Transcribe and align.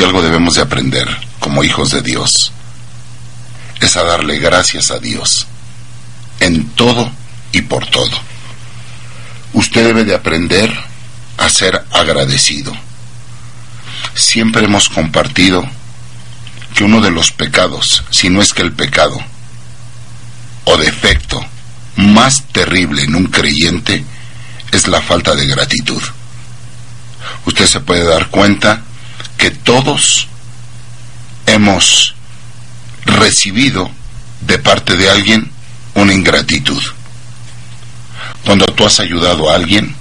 Si 0.00 0.06
algo 0.06 0.22
debemos 0.22 0.54
de 0.54 0.62
aprender 0.62 1.06
como 1.40 1.62
hijos 1.62 1.90
de 1.90 2.00
Dios 2.00 2.52
es 3.82 3.98
a 3.98 4.02
darle 4.02 4.38
gracias 4.38 4.90
a 4.90 4.98
Dios 4.98 5.46
en 6.38 6.70
todo 6.70 7.12
y 7.52 7.60
por 7.60 7.86
todo. 7.86 8.18
Usted 9.52 9.84
debe 9.84 10.06
de 10.06 10.14
aprender 10.14 10.72
a 11.36 11.50
ser 11.50 11.84
agradecido. 11.92 12.72
Siempre 14.14 14.64
hemos 14.64 14.88
compartido 14.88 15.68
que 16.74 16.84
uno 16.84 17.02
de 17.02 17.10
los 17.10 17.30
pecados, 17.32 18.02
si 18.08 18.30
no 18.30 18.40
es 18.40 18.54
que 18.54 18.62
el 18.62 18.72
pecado 18.72 19.18
o 20.64 20.78
defecto 20.78 21.44
más 21.96 22.44
terrible 22.52 23.02
en 23.02 23.16
un 23.16 23.26
creyente, 23.26 24.02
es 24.72 24.88
la 24.88 25.02
falta 25.02 25.34
de 25.34 25.46
gratitud. 25.46 26.02
Usted 27.44 27.66
se 27.66 27.80
puede 27.80 28.04
dar 28.04 28.28
cuenta 28.28 28.84
que 29.40 29.50
todos 29.50 30.28
hemos 31.46 32.14
recibido 33.06 33.90
de 34.42 34.58
parte 34.58 34.96
de 34.98 35.08
alguien 35.08 35.50
una 35.94 36.12
ingratitud. 36.12 36.82
Cuando 38.44 38.66
tú 38.66 38.84
has 38.84 39.00
ayudado 39.00 39.50
a 39.50 39.54
alguien 39.54 39.96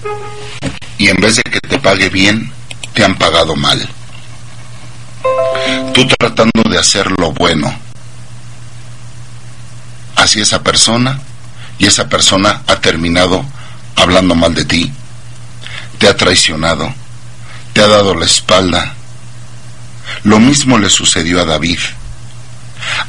y 0.97 1.07
en 1.07 1.15
vez 1.17 1.37
de 1.37 1.43
que 1.43 1.61
te 1.61 1.79
pague 1.79 2.09
bien, 2.09 2.51
te 2.93 3.05
han 3.05 3.17
pagado 3.17 3.55
mal. 3.55 3.87
Tú 5.93 6.05
tratando 6.05 6.69
de 6.69 6.77
hacer 6.77 7.09
lo 7.17 7.31
bueno 7.31 7.73
hacia 10.17 10.43
esa 10.43 10.61
persona 10.63 11.17
y 11.77 11.85
esa 11.85 12.09
persona 12.09 12.61
ha 12.67 12.75
terminado 12.81 13.45
hablando 13.95 14.35
mal 14.35 14.53
de 14.53 14.65
ti, 14.65 14.91
te 15.97 16.09
ha 16.09 16.17
traicionado, 16.17 16.93
te 17.71 17.81
ha 17.81 17.87
dado 17.87 18.15
la 18.15 18.25
espalda, 18.25 18.95
lo 20.23 20.39
mismo 20.39 20.77
le 20.77 20.89
sucedió 20.89 21.41
a 21.41 21.45
David. 21.45 21.79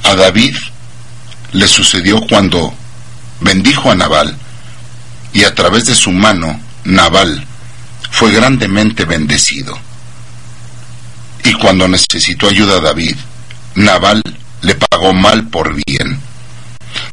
A 0.05 0.15
David 0.15 0.57
le 1.53 1.69
sucedió 1.69 2.21
cuando 2.29 2.75
bendijo 3.41 3.91
a 3.91 3.95
Nabal 3.95 4.37
y 5.33 5.45
a 5.45 5.55
través 5.55 5.87
de 5.87 5.95
su 5.95 6.13
mano 6.13 6.61
Nabal 6.85 7.45
fue 8.11 8.33
grandemente 8.33 9.05
bendecido. 9.05 9.79
Y 11.45 11.55
cuando 11.55 11.89
necesitó 11.89 12.49
ayuda 12.49 12.77
a 12.77 12.81
David, 12.81 13.17
Nabal 13.75 14.23
le 14.63 14.75
pagó 14.75 15.13
mal 15.13 15.49
por 15.49 15.75
bien. 15.75 16.21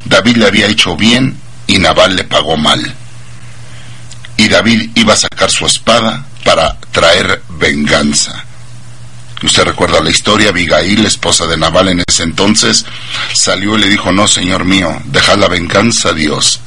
David 0.05 0.37
le 0.37 0.47
había 0.47 0.67
hecho 0.67 0.95
bien 0.95 1.37
y 1.67 1.77
Nabal 1.77 2.15
le 2.15 2.23
pagó 2.23 2.57
mal. 2.57 2.93
Y 4.37 4.47
David 4.47 4.91
iba 4.95 5.13
a 5.13 5.17
sacar 5.17 5.49
su 5.49 5.65
espada 5.65 6.25
para 6.43 6.77
traer 6.91 7.41
venganza. 7.59 8.46
Usted 9.43 9.65
recuerda 9.65 10.01
la 10.01 10.09
historia, 10.09 10.49
Abigail, 10.49 11.05
esposa 11.05 11.45
de 11.45 11.57
Nabal 11.57 11.89
en 11.89 12.03
ese 12.07 12.23
entonces, 12.23 12.85
salió 13.33 13.77
y 13.77 13.81
le 13.81 13.87
dijo, 13.87 14.11
no, 14.11 14.27
Señor 14.27 14.65
mío, 14.65 14.99
deja 15.05 15.35
la 15.35 15.47
venganza 15.47 16.09
a 16.09 16.13
Dios. 16.13 16.59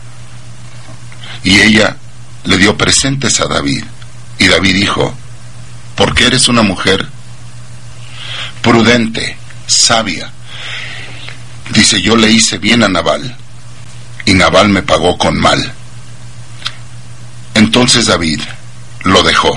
Y 1.42 1.58
ella 1.58 1.96
le 2.44 2.58
dio 2.58 2.76
presentes 2.76 3.40
a 3.40 3.46
David. 3.46 3.84
Y 4.38 4.46
David 4.46 4.74
dijo, 4.74 5.12
porque 5.96 6.26
eres 6.26 6.46
una 6.46 6.62
mujer 6.62 7.08
prudente, 8.62 9.36
sabia. 9.66 10.30
Dice, 11.70 12.00
yo 12.00 12.14
le 12.14 12.30
hice 12.30 12.58
bien 12.58 12.84
a 12.84 12.88
Nabal 12.88 13.36
y 14.26 14.34
Nabal 14.34 14.68
me 14.68 14.82
pagó 14.82 15.18
con 15.18 15.36
mal. 15.36 15.72
Entonces 17.54 18.06
David 18.06 18.40
lo 19.02 19.24
dejó. 19.24 19.52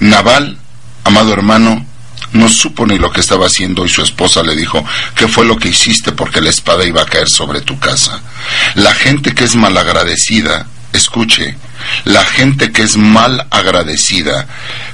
Nabal 0.00 0.58
amado 1.04 1.32
hermano, 1.32 1.83
no 2.34 2.48
supo 2.48 2.84
ni 2.84 2.98
lo 2.98 3.10
que 3.10 3.20
estaba 3.20 3.46
haciendo 3.46 3.86
y 3.86 3.88
su 3.88 4.02
esposa 4.02 4.42
le 4.42 4.56
dijo, 4.56 4.84
¿qué 5.14 5.28
fue 5.28 5.44
lo 5.44 5.56
que 5.56 5.68
hiciste 5.68 6.12
porque 6.12 6.40
la 6.40 6.50
espada 6.50 6.84
iba 6.84 7.02
a 7.02 7.06
caer 7.06 7.28
sobre 7.28 7.60
tu 7.60 7.78
casa? 7.78 8.20
La 8.74 8.92
gente 8.92 9.34
que 9.34 9.44
es 9.44 9.54
mal 9.54 9.76
agradecida, 9.76 10.66
escuche, 10.92 11.56
la 12.04 12.24
gente 12.24 12.72
que 12.72 12.82
es 12.82 12.96
mal 12.96 13.46
agradecida, 13.50 14.48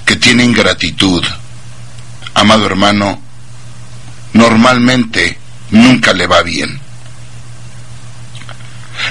que 0.04 0.16
tiene 0.16 0.44
ingratitud, 0.44 1.24
amado 2.34 2.66
hermano, 2.66 3.22
normalmente 4.34 5.38
nunca 5.70 6.12
le 6.12 6.26
va 6.26 6.42
bien. 6.42 6.78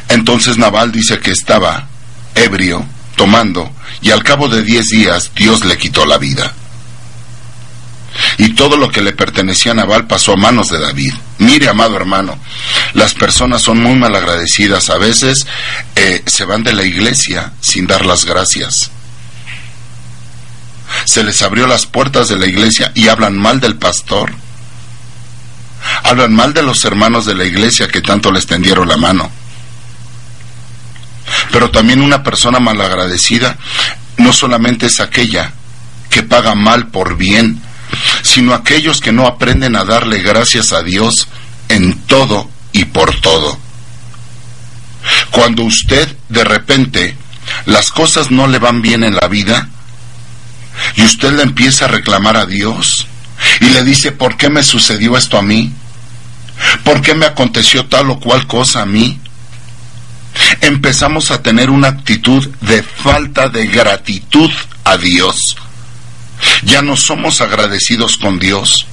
Entonces 0.08 0.60
Naval 0.60 0.92
dice 0.92 1.20
que 1.20 1.32
estaba 1.32 1.88
ebrio, 2.36 2.86
tomando, 3.16 3.74
y 4.04 4.12
al 4.12 4.22
cabo 4.22 4.48
de 4.50 4.62
diez 4.62 4.86
días 4.90 5.32
Dios 5.36 5.66
le 5.66 5.80
quitó 5.80 6.06
la 6.06 6.20
vida 6.20 6.54
y 8.38 8.54
todo 8.54 8.78
lo 8.78 8.90
que 8.90 9.02
le 9.02 9.14
pertenecía 9.14 9.72
a 9.72 9.76
Nabal 9.76 10.08
pasó 10.08 10.34
a 10.34 10.38
manos 10.38 10.70
de 10.70 10.80
David. 10.80 11.14
Mire, 11.40 11.70
amado 11.70 11.96
hermano, 11.96 12.38
las 12.94 13.14
personas 13.14 13.62
son 13.62 13.82
muy 13.82 13.96
malagradecidas. 13.96 14.90
A 14.90 14.98
veces 14.98 15.48
eh, 15.96 16.24
se 16.26 16.46
van 16.46 16.64
de 16.64 16.74
la 16.74 16.84
iglesia 16.84 17.54
sin 17.62 17.88
dar 17.88 18.06
las 18.06 18.26
gracias. 18.26 18.92
Se 21.06 21.24
les 21.24 21.42
abrió 21.42 21.68
las 21.68 21.86
puertas 21.86 22.30
de 22.30 22.38
la 22.38 22.48
iglesia 22.48 22.92
y 22.96 23.08
hablan 23.08 23.38
mal 23.38 23.60
del 23.60 23.76
pastor. 23.76 24.32
Hablan 26.04 26.34
mal 26.34 26.54
de 26.54 26.64
los 26.64 26.84
hermanos 26.84 27.26
de 27.26 27.36
la 27.36 27.46
iglesia 27.46 27.88
que 27.88 28.02
tanto 28.02 28.32
les 28.32 28.46
tendieron 28.46 28.88
la 28.88 28.98
mano. 28.98 29.32
Pero 31.52 31.70
también 31.70 32.02
una 32.02 32.24
persona 32.24 32.60
malagradecida 32.60 33.58
no 34.18 34.34
solamente 34.34 34.88
es 34.88 35.00
aquella 35.00 35.54
que 36.10 36.24
paga 36.24 36.56
mal 36.56 36.88
por 36.88 37.18
bien, 37.18 37.62
sino 38.22 38.54
aquellos 38.54 39.02
que 39.02 39.12
no 39.12 39.28
aprenden 39.28 39.76
a 39.76 39.84
darle 39.84 40.20
gracias 40.22 40.72
a 40.72 40.84
Dios 40.84 41.28
en 41.70 42.00
todo 42.02 42.50
y 42.74 42.86
por 42.86 43.20
todo. 43.22 43.58
Cuando 45.32 45.64
usted 45.64 46.16
de 46.30 46.44
repente 46.44 47.18
las 47.66 47.90
cosas 47.90 48.32
no 48.32 48.48
le 48.48 48.60
van 48.60 48.82
bien 48.82 49.04
en 49.04 49.16
la 49.16 49.28
vida 49.28 49.70
y 50.96 51.04
usted 51.04 51.34
le 51.34 51.44
empieza 51.44 51.86
a 51.86 51.90
reclamar 51.90 52.38
a 52.38 52.46
Dios 52.46 53.08
y 53.62 53.70
le 53.70 53.84
dice, 53.84 54.12
¿por 54.12 54.38
qué 54.38 54.50
me 54.50 54.64
sucedió 54.64 55.18
esto 55.18 55.38
a 55.38 55.42
mí? 55.42 55.74
¿Por 56.84 57.02
qué 57.02 57.16
me 57.16 57.26
aconteció 57.26 57.86
tal 57.86 58.10
o 58.10 58.20
cual 58.20 58.48
cosa 58.48 58.82
a 58.82 58.86
mí? 58.86 59.20
Empezamos 60.62 61.32
a 61.32 61.42
tener 61.42 61.70
una 61.70 61.88
actitud 61.88 62.48
de 62.62 62.84
falta 62.84 63.50
de 63.50 63.68
gratitud 63.68 64.52
a 64.84 64.98
Dios 64.98 65.56
ya 66.64 66.82
no 66.82 66.96
somos 66.96 67.42
agradecidos 67.42 68.18
con 68.18 68.40
Dios. 68.40 68.88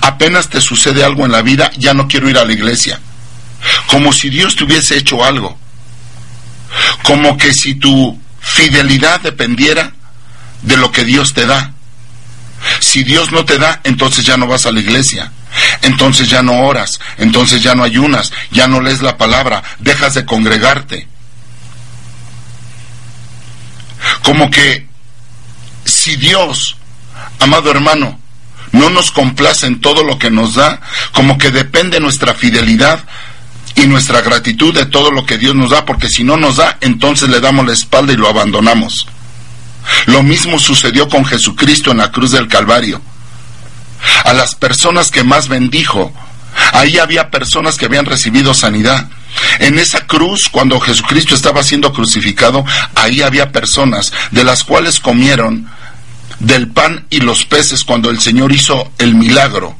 Apenas 0.00 0.48
te 0.48 0.60
sucede 0.60 1.04
algo 1.04 1.24
en 1.24 1.32
la 1.32 1.42
vida, 1.42 1.70
ya 1.76 1.94
no 1.94 2.08
quiero 2.08 2.28
ir 2.28 2.38
a 2.38 2.44
la 2.44 2.52
iglesia. 2.52 3.00
Como 3.88 4.12
si 4.12 4.30
Dios 4.30 4.56
te 4.56 4.64
hubiese 4.64 4.96
hecho 4.96 5.24
algo. 5.24 5.58
Como 7.02 7.36
que 7.36 7.52
si 7.52 7.74
tu 7.74 8.18
fidelidad 8.40 9.20
dependiera 9.20 9.92
de 10.62 10.76
lo 10.76 10.92
que 10.92 11.04
Dios 11.04 11.34
te 11.34 11.46
da. 11.46 11.72
Si 12.80 13.04
Dios 13.04 13.32
no 13.32 13.44
te 13.44 13.58
da, 13.58 13.80
entonces 13.84 14.24
ya 14.24 14.36
no 14.36 14.46
vas 14.46 14.66
a 14.66 14.72
la 14.72 14.80
iglesia. 14.80 15.32
Entonces 15.82 16.28
ya 16.28 16.42
no 16.42 16.64
oras, 16.64 17.00
entonces 17.18 17.62
ya 17.62 17.74
no 17.74 17.82
ayunas, 17.82 18.32
ya 18.50 18.66
no 18.66 18.80
lees 18.80 19.02
la 19.02 19.16
palabra, 19.16 19.62
dejas 19.78 20.14
de 20.14 20.26
congregarte. 20.26 21.08
Como 24.22 24.50
que 24.50 24.85
si 26.06 26.14
Dios, 26.14 26.76
amado 27.40 27.68
hermano, 27.68 28.16
no 28.70 28.90
nos 28.90 29.10
complace 29.10 29.66
en 29.66 29.80
todo 29.80 30.04
lo 30.04 30.20
que 30.20 30.30
nos 30.30 30.54
da, 30.54 30.80
como 31.10 31.36
que 31.36 31.50
depende 31.50 31.98
nuestra 31.98 32.32
fidelidad 32.32 33.02
y 33.74 33.88
nuestra 33.88 34.20
gratitud 34.20 34.72
de 34.72 34.86
todo 34.86 35.10
lo 35.10 35.26
que 35.26 35.36
Dios 35.36 35.56
nos 35.56 35.70
da, 35.70 35.84
porque 35.84 36.08
si 36.08 36.22
no 36.22 36.36
nos 36.36 36.58
da, 36.58 36.78
entonces 36.80 37.28
le 37.28 37.40
damos 37.40 37.66
la 37.66 37.72
espalda 37.72 38.12
y 38.12 38.16
lo 38.16 38.28
abandonamos. 38.28 39.08
Lo 40.06 40.22
mismo 40.22 40.60
sucedió 40.60 41.08
con 41.08 41.24
Jesucristo 41.24 41.90
en 41.90 41.98
la 41.98 42.12
cruz 42.12 42.30
del 42.30 42.46
Calvario. 42.46 43.02
A 44.22 44.32
las 44.32 44.54
personas 44.54 45.10
que 45.10 45.24
más 45.24 45.48
bendijo, 45.48 46.14
ahí 46.72 46.98
había 46.98 47.32
personas 47.32 47.78
que 47.78 47.86
habían 47.86 48.06
recibido 48.06 48.54
sanidad. 48.54 49.08
En 49.58 49.80
esa 49.80 50.06
cruz, 50.06 50.48
cuando 50.52 50.78
Jesucristo 50.78 51.34
estaba 51.34 51.64
siendo 51.64 51.92
crucificado, 51.92 52.64
ahí 52.94 53.22
había 53.22 53.50
personas 53.50 54.12
de 54.30 54.44
las 54.44 54.62
cuales 54.62 55.00
comieron 55.00 55.68
del 56.46 56.68
pan 56.68 57.06
y 57.10 57.20
los 57.20 57.44
peces 57.44 57.84
cuando 57.84 58.08
el 58.08 58.20
Señor 58.20 58.52
hizo 58.52 58.92
el 58.98 59.14
milagro 59.14 59.76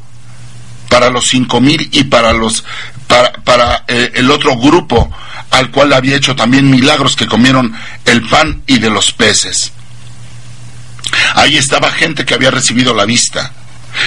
para 0.89 1.11
los 1.11 1.29
cinco 1.29 1.61
mil 1.61 1.89
y 1.93 2.05
para 2.05 2.33
los 2.33 2.65
para, 3.07 3.33
para 3.45 3.85
eh, 3.87 4.13
el 4.15 4.31
otro 4.31 4.57
grupo 4.57 5.11
al 5.51 5.71
cual 5.71 5.93
había 5.93 6.17
hecho 6.17 6.35
también 6.35 6.71
milagros 6.71 7.15
que 7.15 7.27
comieron 7.27 7.73
el 8.05 8.23
pan 8.29 8.63
y 8.67 8.79
de 8.79 8.91
los 8.91 9.13
peces. 9.13 9.73
Ahí 11.35 11.57
estaba 11.57 11.93
gente 11.93 12.25
que 12.25 12.35
había 12.35 12.51
recibido 12.51 12.93
la 12.95 13.05
vista 13.05 13.53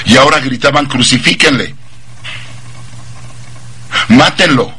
y 0.06 0.18
ahora 0.18 0.40
gritaban 0.40 0.86
crucifíquenle, 0.86 1.76
mátenlo. 4.10 4.79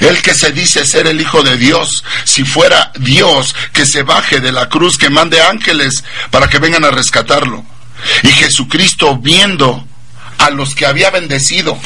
El 0.00 0.22
que 0.22 0.34
se 0.34 0.50
dice 0.50 0.84
ser 0.84 1.06
el 1.06 1.20
Hijo 1.20 1.42
de 1.42 1.56
Dios, 1.56 2.04
si 2.24 2.44
fuera 2.44 2.92
Dios, 2.98 3.54
que 3.72 3.86
se 3.86 4.02
baje 4.02 4.40
de 4.40 4.52
la 4.52 4.68
cruz, 4.68 4.96
que 4.96 5.10
mande 5.10 5.40
ángeles 5.40 6.04
para 6.30 6.48
que 6.48 6.58
vengan 6.58 6.84
a 6.84 6.90
rescatarlo. 6.90 7.64
Y 8.22 8.28
Jesucristo 8.28 9.16
viendo 9.16 9.86
a 10.38 10.50
los 10.50 10.74
que 10.74 10.86
había 10.86 11.10
bendecido. 11.10 11.78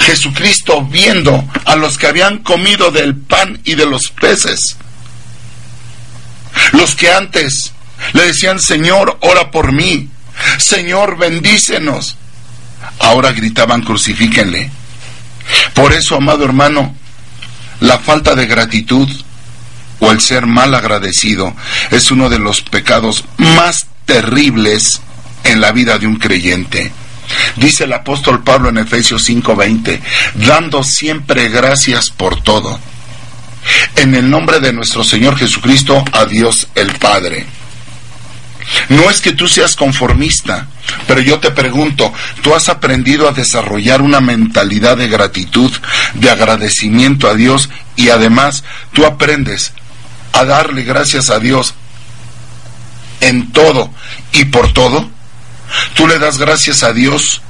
Jesucristo 0.00 0.82
viendo 0.82 1.44
a 1.64 1.76
los 1.76 1.98
que 1.98 2.06
habían 2.06 2.38
comido 2.38 2.90
del 2.90 3.16
pan 3.16 3.60
y 3.64 3.74
de 3.74 3.86
los 3.86 4.10
peces. 4.10 4.76
Los 6.72 6.94
que 6.94 7.12
antes 7.12 7.72
le 8.12 8.26
decían, 8.26 8.60
Señor, 8.60 9.18
ora 9.20 9.50
por 9.50 9.72
mí. 9.72 10.08
Señor, 10.58 11.16
bendícenos. 11.16 12.16
Ahora 13.00 13.32
gritaban, 13.32 13.82
crucifíquenle. 13.82 14.70
Por 15.74 15.92
eso, 15.92 16.16
amado 16.16 16.44
hermano, 16.44 16.94
la 17.80 17.98
falta 17.98 18.34
de 18.34 18.46
gratitud 18.46 19.08
o 20.00 20.10
el 20.10 20.20
ser 20.20 20.46
mal 20.46 20.74
agradecido 20.74 21.54
es 21.90 22.10
uno 22.10 22.28
de 22.28 22.38
los 22.38 22.60
pecados 22.62 23.24
más 23.38 23.86
terribles 24.04 25.00
en 25.44 25.60
la 25.60 25.72
vida 25.72 25.98
de 25.98 26.06
un 26.06 26.16
creyente. 26.16 26.92
Dice 27.56 27.84
el 27.84 27.92
apóstol 27.92 28.42
Pablo 28.42 28.68
en 28.68 28.78
Efesios 28.78 29.28
5:20, 29.28 30.00
dando 30.34 30.82
siempre 30.82 31.48
gracias 31.48 32.10
por 32.10 32.42
todo. 32.42 32.78
En 33.96 34.14
el 34.14 34.28
nombre 34.28 34.60
de 34.60 34.72
nuestro 34.72 35.04
Señor 35.04 35.36
Jesucristo, 35.38 36.04
a 36.12 36.26
Dios 36.26 36.68
el 36.74 36.92
Padre. 36.98 37.46
No 38.90 39.08
es 39.10 39.20
que 39.20 39.32
tú 39.32 39.48
seas 39.48 39.74
conformista, 39.74 40.68
pero 41.06 41.20
yo 41.20 41.38
te 41.38 41.50
pregunto, 41.50 42.12
¿tú 42.42 42.54
has 42.54 42.68
aprendido 42.68 43.28
a 43.28 43.32
desarrollar 43.32 44.02
una 44.02 44.20
mentalidad 44.20 44.96
de 44.96 45.08
gratitud, 45.08 45.72
de 46.14 46.30
agradecimiento 46.30 47.28
a 47.28 47.34
Dios 47.34 47.70
y 47.96 48.10
además 48.10 48.64
tú 48.92 49.04
aprendes 49.04 49.72
a 50.32 50.44
darle 50.44 50.82
gracias 50.82 51.30
a 51.30 51.38
Dios 51.38 51.74
en 53.20 53.52
todo 53.52 53.90
y 54.32 54.46
por 54.46 54.72
todo? 54.72 55.08
¿Tú 55.94 56.06
le 56.06 56.18
das 56.18 56.38
gracias 56.38 56.82
a 56.82 56.92
Dios 56.92 57.40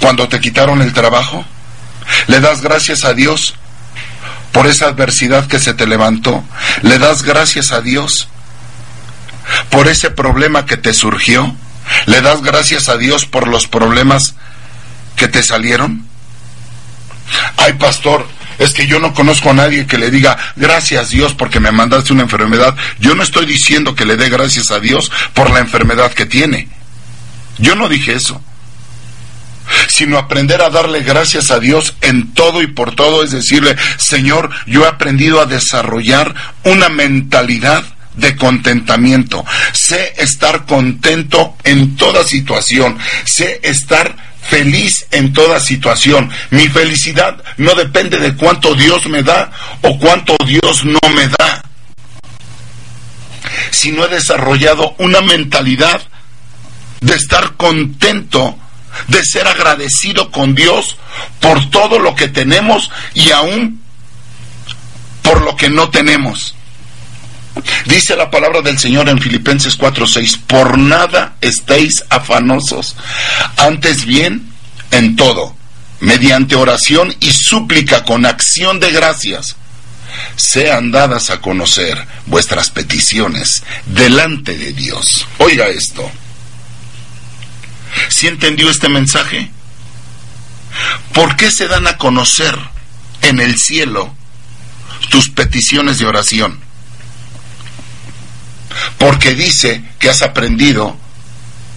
cuando 0.00 0.28
te 0.28 0.40
quitaron 0.40 0.82
el 0.82 0.92
trabajo? 0.92 1.44
¿Le 2.26 2.40
das 2.40 2.62
gracias 2.62 3.04
a 3.04 3.14
Dios 3.14 3.54
por 4.52 4.66
esa 4.66 4.86
adversidad 4.86 5.46
que 5.46 5.60
se 5.60 5.74
te 5.74 5.86
levantó? 5.86 6.44
¿Le 6.82 6.98
das 6.98 7.22
gracias 7.22 7.72
a 7.72 7.80
Dios 7.80 8.28
por 9.70 9.88
ese 9.88 10.10
problema 10.10 10.66
que 10.66 10.76
te 10.76 10.94
surgió? 10.94 11.54
¿Le 12.06 12.20
das 12.20 12.42
gracias 12.42 12.88
a 12.88 12.96
Dios 12.96 13.26
por 13.26 13.48
los 13.48 13.66
problemas 13.66 14.34
que 15.16 15.28
te 15.28 15.42
salieron? 15.42 16.06
Ay, 17.56 17.74
pastor, 17.74 18.26
es 18.58 18.72
que 18.72 18.86
yo 18.86 19.00
no 19.00 19.14
conozco 19.14 19.50
a 19.50 19.54
nadie 19.54 19.86
que 19.86 19.98
le 19.98 20.10
diga 20.10 20.36
gracias 20.56 21.10
Dios 21.10 21.34
porque 21.34 21.60
me 21.60 21.72
mandaste 21.72 22.12
una 22.12 22.22
enfermedad. 22.22 22.76
Yo 22.98 23.14
no 23.14 23.22
estoy 23.22 23.46
diciendo 23.46 23.94
que 23.94 24.04
le 24.04 24.16
dé 24.16 24.28
gracias 24.28 24.70
a 24.70 24.80
Dios 24.80 25.10
por 25.34 25.50
la 25.50 25.60
enfermedad 25.60 26.12
que 26.12 26.26
tiene. 26.26 26.68
Yo 27.58 27.74
no 27.74 27.88
dije 27.88 28.14
eso. 28.14 28.40
Sino 29.88 30.18
aprender 30.18 30.60
a 30.60 30.70
darle 30.70 31.02
gracias 31.02 31.50
a 31.50 31.60
Dios 31.60 31.94
en 32.00 32.34
todo 32.34 32.62
y 32.62 32.66
por 32.66 32.94
todo, 32.94 33.22
es 33.22 33.30
decirle, 33.30 33.76
Señor, 33.96 34.50
yo 34.66 34.84
he 34.84 34.88
aprendido 34.88 35.40
a 35.40 35.46
desarrollar 35.46 36.34
una 36.64 36.88
mentalidad 36.88 37.84
de 38.16 38.36
contentamiento. 38.36 39.44
Sé 39.72 40.14
estar 40.16 40.64
contento 40.66 41.56
en 41.64 41.96
toda 41.96 42.24
situación. 42.24 42.98
Sé 43.24 43.60
estar 43.62 44.16
feliz 44.42 45.06
en 45.10 45.32
toda 45.32 45.60
situación. 45.60 46.30
Mi 46.50 46.68
felicidad 46.68 47.42
no 47.56 47.74
depende 47.74 48.18
de 48.18 48.34
cuánto 48.34 48.74
Dios 48.74 49.06
me 49.06 49.22
da 49.22 49.50
o 49.82 49.98
cuánto 49.98 50.36
Dios 50.46 50.84
no 50.84 50.98
me 51.14 51.28
da. 51.28 51.62
Si 53.70 53.92
no 53.92 54.04
he 54.04 54.08
desarrollado 54.08 54.94
una 54.98 55.20
mentalidad 55.20 56.02
de 57.00 57.14
estar 57.14 57.54
contento, 57.56 58.58
de 59.08 59.24
ser 59.24 59.46
agradecido 59.46 60.30
con 60.30 60.54
Dios 60.54 60.96
por 61.40 61.70
todo 61.70 61.98
lo 61.98 62.14
que 62.14 62.28
tenemos 62.28 62.90
y 63.14 63.30
aún 63.30 63.82
por 65.22 65.42
lo 65.42 65.56
que 65.56 65.70
no 65.70 65.88
tenemos. 65.90 66.54
Dice 67.86 68.16
la 68.16 68.30
palabra 68.30 68.62
del 68.62 68.78
Señor 68.78 69.08
en 69.08 69.18
Filipenses 69.18 69.76
4:6, 69.76 70.38
por 70.46 70.78
nada 70.78 71.36
estéis 71.40 72.04
afanosos, 72.08 72.96
antes 73.56 74.06
bien 74.06 74.52
en 74.90 75.16
todo, 75.16 75.54
mediante 76.00 76.56
oración 76.56 77.14
y 77.20 77.32
súplica 77.32 78.04
con 78.04 78.24
acción 78.24 78.80
de 78.80 78.92
gracias, 78.92 79.56
sean 80.36 80.90
dadas 80.90 81.30
a 81.30 81.40
conocer 81.40 82.06
vuestras 82.26 82.70
peticiones 82.70 83.62
delante 83.86 84.56
de 84.56 84.72
Dios. 84.72 85.26
Oiga 85.38 85.68
esto. 85.68 86.10
¿Si 88.08 88.26
entendió 88.26 88.70
este 88.70 88.88
mensaje? 88.88 89.50
¿Por 91.12 91.36
qué 91.36 91.50
se 91.50 91.68
dan 91.68 91.86
a 91.86 91.98
conocer 91.98 92.58
en 93.20 93.40
el 93.40 93.58
cielo 93.58 94.14
tus 95.10 95.28
peticiones 95.28 95.98
de 95.98 96.06
oración? 96.06 96.61
Porque 98.98 99.34
dice 99.34 99.84
que 99.98 100.10
has 100.10 100.22
aprendido 100.22 100.96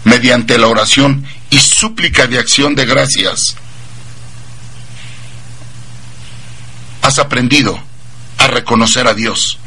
mediante 0.03 0.57
la 0.57 0.67
oración 0.67 1.25
y 1.49 1.59
súplica 1.59 2.27
de 2.27 2.39
acción 2.39 2.75
de 2.75 2.85
gracias. 2.85 3.55
Has 7.01 7.19
aprendido 7.19 7.79
a 8.37 8.47
reconocer 8.47 9.07
a 9.07 9.13
Dios. 9.13 9.59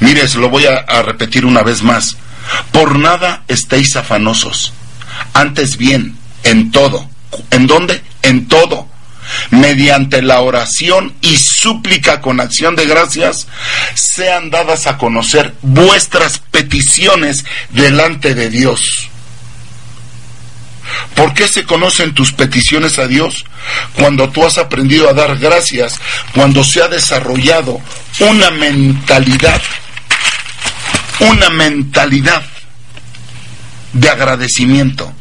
Mires, 0.00 0.34
lo 0.34 0.48
voy 0.48 0.66
a, 0.66 0.78
a 0.78 1.02
repetir 1.02 1.46
una 1.46 1.62
vez 1.62 1.82
más. 1.82 2.16
Por 2.72 2.98
nada 2.98 3.44
estéis 3.48 3.96
afanosos. 3.96 4.72
Antes 5.32 5.76
bien, 5.76 6.18
en 6.42 6.70
todo. 6.70 7.08
¿En 7.50 7.66
dónde? 7.66 8.02
En 8.22 8.48
todo 8.48 8.89
mediante 9.50 10.22
la 10.22 10.40
oración 10.40 11.14
y 11.20 11.36
súplica 11.36 12.20
con 12.20 12.40
acción 12.40 12.76
de 12.76 12.86
gracias, 12.86 13.46
sean 13.94 14.50
dadas 14.50 14.86
a 14.86 14.98
conocer 14.98 15.54
vuestras 15.62 16.38
peticiones 16.38 17.44
delante 17.70 18.34
de 18.34 18.48
Dios. 18.48 19.08
¿Por 21.14 21.34
qué 21.34 21.46
se 21.48 21.64
conocen 21.64 22.14
tus 22.14 22.32
peticiones 22.32 22.98
a 22.98 23.06
Dios? 23.06 23.44
Cuando 23.94 24.30
tú 24.30 24.44
has 24.44 24.58
aprendido 24.58 25.08
a 25.08 25.12
dar 25.12 25.38
gracias, 25.38 26.00
cuando 26.34 26.64
se 26.64 26.82
ha 26.82 26.88
desarrollado 26.88 27.80
una 28.20 28.50
mentalidad, 28.50 29.60
una 31.20 31.50
mentalidad 31.50 32.42
de 33.92 34.08
agradecimiento. 34.08 35.12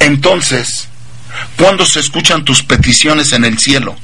Entonces, 0.00 0.89
¿Cuándo 1.56 1.84
se 1.84 2.00
escuchan 2.00 2.44
tus 2.44 2.62
peticiones 2.62 3.32
en 3.32 3.44
el 3.44 3.58
cielo? 3.58 3.96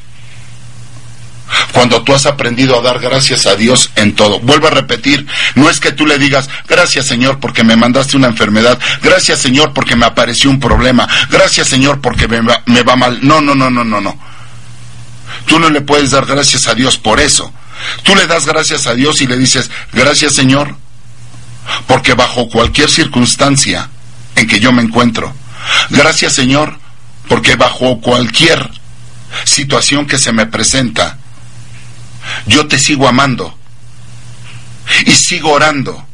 Cuando 1.73 2.03
tú 2.03 2.13
has 2.15 2.27
aprendido 2.27 2.79
a 2.79 2.83
dar 2.83 2.99
gracias 2.99 3.47
a 3.47 3.55
Dios 3.55 3.91
en 3.97 4.15
todo. 4.15 4.41
Vuelvo 4.41 4.67
a 4.67 4.71
repetir, 4.71 5.27
no 5.55 5.71
es 5.71 5.79
que 5.79 5.93
tú 5.93 6.07
le 6.07 6.19
digas, 6.19 6.49
gracias 6.67 7.07
Señor 7.07 7.39
porque 7.39 7.63
me 7.63 7.77
mandaste 7.77 8.17
una 8.17 8.27
enfermedad, 8.27 8.79
gracias 9.03 9.41
Señor 9.41 9.73
porque 9.73 9.95
me 9.95 10.07
apareció 10.07 10.51
un 10.51 10.59
problema, 10.59 11.09
gracias 11.31 11.69
Señor 11.69 12.01
porque 12.01 12.27
me 12.27 12.41
va, 12.41 12.63
me 12.67 12.83
va 12.83 12.97
mal. 12.97 13.21
No, 13.23 13.41
no, 13.41 13.55
no, 13.55 13.71
no, 13.71 13.85
no, 13.85 14.01
no. 14.01 14.19
Tú 15.47 15.59
no 15.61 15.71
le 15.71 15.83
puedes 15.83 16.11
dar 16.11 16.27
gracias 16.27 16.67
a 16.67 16.75
Dios 16.75 16.99
por 16.99 17.21
eso. 17.21 17.53
Tú 18.03 18.15
le 18.17 18.27
das 18.27 18.47
gracias 18.47 18.87
a 18.87 18.95
Dios 18.95 19.21
y 19.21 19.27
le 19.27 19.37
dices, 19.37 19.71
gracias 19.93 20.35
Señor, 20.35 20.77
porque 21.87 22.15
bajo 22.15 22.49
cualquier 22.49 22.91
circunstancia 22.91 23.89
en 24.35 24.49
que 24.49 24.61
yo 24.61 24.73
me 24.73 24.83
encuentro, 24.83 25.33
gracias 25.91 26.33
Señor, 26.33 26.79
porque 27.29 27.57
bajo 27.57 28.01
cualquier 28.01 28.71
situación 29.45 30.07
que 30.07 30.19
se 30.19 30.33
me 30.33 30.47
presenta, 30.47 31.19
yo 32.47 32.67
te 32.67 32.79
sigo 32.79 33.09
amando 33.09 33.57
y 35.05 35.11
sigo 35.13 35.53
orando 35.53 36.07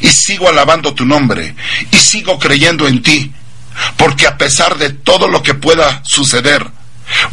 y 0.00 0.08
sigo 0.08 0.48
alabando 0.48 0.94
tu 0.94 1.04
nombre 1.04 1.54
y 1.90 1.96
sigo 1.96 2.38
creyendo 2.38 2.86
en 2.86 3.02
ti, 3.02 3.32
porque 3.96 4.26
a 4.26 4.36
pesar 4.36 4.78
de 4.78 4.90
todo 4.90 5.28
lo 5.28 5.42
que 5.42 5.54
pueda 5.54 6.02
suceder, 6.04 6.66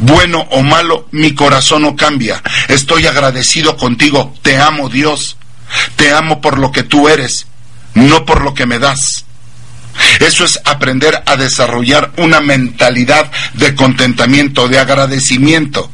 bueno 0.00 0.46
o 0.50 0.62
malo, 0.62 1.08
mi 1.12 1.34
corazón 1.34 1.82
no 1.82 1.94
cambia. 1.94 2.42
Estoy 2.68 3.06
agradecido 3.06 3.76
contigo, 3.76 4.34
te 4.42 4.58
amo 4.58 4.88
Dios, 4.88 5.36
te 5.96 6.12
amo 6.12 6.40
por 6.40 6.58
lo 6.58 6.72
que 6.72 6.82
tú 6.82 7.08
eres 7.08 7.46
no 7.98 8.24
por 8.24 8.42
lo 8.42 8.54
que 8.54 8.66
me 8.66 8.78
das. 8.78 9.24
Eso 10.20 10.44
es 10.44 10.60
aprender 10.64 11.22
a 11.26 11.36
desarrollar 11.36 12.12
una 12.16 12.40
mentalidad 12.40 13.30
de 13.54 13.74
contentamiento, 13.74 14.68
de 14.68 14.78
agradecimiento. 14.78 15.90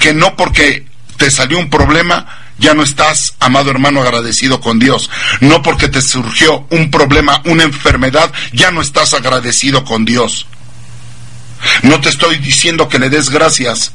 Que 0.00 0.14
no 0.14 0.36
porque 0.36 0.86
te 1.16 1.30
salió 1.30 1.58
un 1.58 1.70
problema, 1.70 2.26
ya 2.58 2.74
no 2.74 2.82
estás, 2.82 3.34
amado 3.40 3.70
hermano, 3.70 4.02
agradecido 4.02 4.60
con 4.60 4.78
Dios. 4.78 5.10
No 5.40 5.62
porque 5.62 5.88
te 5.88 6.00
surgió 6.00 6.66
un 6.70 6.90
problema, 6.90 7.42
una 7.44 7.64
enfermedad, 7.64 8.32
ya 8.52 8.70
no 8.70 8.80
estás 8.80 9.14
agradecido 9.14 9.84
con 9.84 10.04
Dios. 10.04 10.46
No 11.82 12.00
te 12.00 12.08
estoy 12.08 12.36
diciendo 12.38 12.88
que 12.88 12.98
le 12.98 13.10
des 13.10 13.30
gracias 13.30 13.92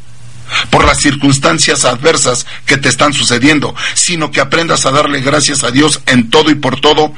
por 0.69 0.83
las 0.85 0.99
circunstancias 0.99 1.85
adversas 1.85 2.45
que 2.65 2.77
te 2.77 2.89
están 2.89 3.13
sucediendo, 3.13 3.73
sino 3.93 4.31
que 4.31 4.41
aprendas 4.41 4.85
a 4.85 4.91
darle 4.91 5.21
gracias 5.21 5.63
a 5.63 5.71
Dios 5.71 6.01
en 6.07 6.29
todo 6.29 6.51
y 6.51 6.55
por 6.55 6.79
todo, 6.81 7.13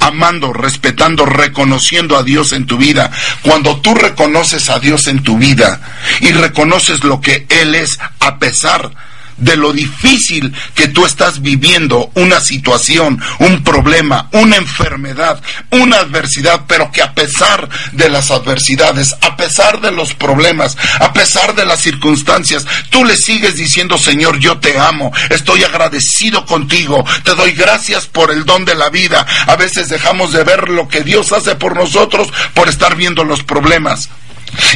amando, 0.00 0.52
respetando, 0.52 1.26
reconociendo 1.26 2.16
a 2.16 2.22
Dios 2.22 2.52
en 2.52 2.66
tu 2.66 2.76
vida. 2.76 3.10
Cuando 3.42 3.80
tú 3.80 3.94
reconoces 3.94 4.68
a 4.70 4.78
Dios 4.78 5.06
en 5.08 5.22
tu 5.22 5.38
vida 5.38 5.80
y 6.20 6.32
reconoces 6.32 7.04
lo 7.04 7.20
que 7.20 7.46
Él 7.48 7.74
es 7.74 7.98
a 8.20 8.38
pesar 8.38 8.90
de 9.36 9.56
lo 9.56 9.72
difícil 9.72 10.54
que 10.74 10.88
tú 10.88 11.04
estás 11.04 11.42
viviendo, 11.42 12.10
una 12.14 12.40
situación, 12.40 13.20
un 13.38 13.62
problema, 13.62 14.28
una 14.32 14.56
enfermedad, 14.56 15.42
una 15.70 15.98
adversidad, 15.98 16.62
pero 16.66 16.90
que 16.90 17.02
a 17.02 17.14
pesar 17.14 17.68
de 17.92 18.08
las 18.08 18.30
adversidades, 18.30 19.14
a 19.20 19.36
pesar 19.36 19.80
de 19.80 19.92
los 19.92 20.14
problemas, 20.14 20.76
a 21.00 21.12
pesar 21.12 21.54
de 21.54 21.66
las 21.66 21.80
circunstancias, 21.80 22.66
tú 22.90 23.04
le 23.04 23.16
sigues 23.16 23.56
diciendo, 23.56 23.98
Señor, 23.98 24.38
yo 24.38 24.58
te 24.58 24.78
amo, 24.78 25.12
estoy 25.30 25.64
agradecido 25.64 26.46
contigo, 26.46 27.04
te 27.24 27.34
doy 27.34 27.52
gracias 27.52 28.06
por 28.06 28.30
el 28.30 28.44
don 28.44 28.64
de 28.64 28.74
la 28.74 28.90
vida. 28.90 29.26
A 29.46 29.56
veces 29.56 29.88
dejamos 29.88 30.32
de 30.32 30.44
ver 30.44 30.68
lo 30.68 30.88
que 30.88 31.02
Dios 31.02 31.32
hace 31.32 31.54
por 31.56 31.76
nosotros 31.76 32.28
por 32.54 32.68
estar 32.68 32.96
viendo 32.96 33.24
los 33.24 33.42
problemas. 33.42 34.08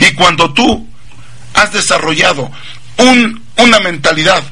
Y 0.00 0.12
cuando 0.12 0.52
tú 0.52 0.86
has 1.54 1.72
desarrollado 1.72 2.50
un 2.96 3.42
una 3.62 3.80
mentalidad 3.80 4.42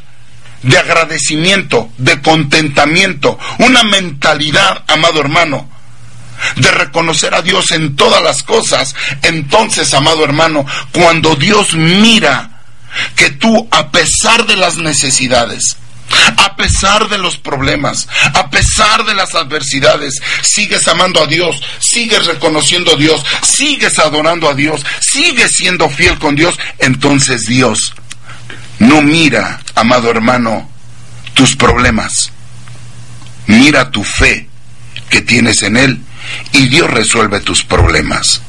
de 0.62 0.78
agradecimiento, 0.78 1.90
de 1.98 2.20
contentamiento, 2.20 3.38
una 3.58 3.82
mentalidad, 3.84 4.84
amado 4.88 5.20
hermano, 5.20 5.68
de 6.56 6.70
reconocer 6.70 7.34
a 7.34 7.42
Dios 7.42 7.70
en 7.72 7.96
todas 7.96 8.22
las 8.22 8.42
cosas. 8.42 8.94
Entonces, 9.22 9.92
amado 9.94 10.24
hermano, 10.24 10.64
cuando 10.92 11.36
Dios 11.36 11.74
mira 11.74 12.62
que 13.14 13.30
tú, 13.30 13.68
a 13.70 13.90
pesar 13.90 14.46
de 14.46 14.56
las 14.56 14.76
necesidades, 14.76 15.76
a 16.38 16.56
pesar 16.56 17.08
de 17.08 17.18
los 17.18 17.36
problemas, 17.36 18.08
a 18.34 18.48
pesar 18.50 19.04
de 19.04 19.14
las 19.14 19.34
adversidades, 19.34 20.20
sigues 20.42 20.88
amando 20.88 21.22
a 21.22 21.26
Dios, 21.26 21.60
sigues 21.78 22.26
reconociendo 22.26 22.92
a 22.92 22.96
Dios, 22.96 23.22
sigues 23.42 23.98
adorando 23.98 24.48
a 24.48 24.54
Dios, 24.54 24.84
sigues 25.00 25.52
siendo 25.52 25.88
fiel 25.90 26.18
con 26.18 26.34
Dios, 26.34 26.58
entonces 26.78 27.46
Dios 27.46 27.92
no 28.78 29.02
mira, 29.02 29.60
amado 29.74 30.10
hermano, 30.10 30.68
tus 31.34 31.56
problemas. 31.56 32.32
Mira 33.46 33.90
tu 33.90 34.04
fe 34.04 34.48
que 35.08 35.22
tienes 35.22 35.62
en 35.62 35.76
Él 35.76 36.00
y 36.52 36.66
Dios 36.68 36.90
resuelve 36.90 37.40
tus 37.40 37.64
problemas. 37.64 38.42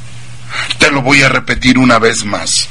Te 0.77 0.91
lo 0.91 1.01
voy 1.01 1.21
a 1.21 1.29
repetir 1.29 1.77
una 1.77 1.99
vez 1.99 2.25
más. 2.25 2.67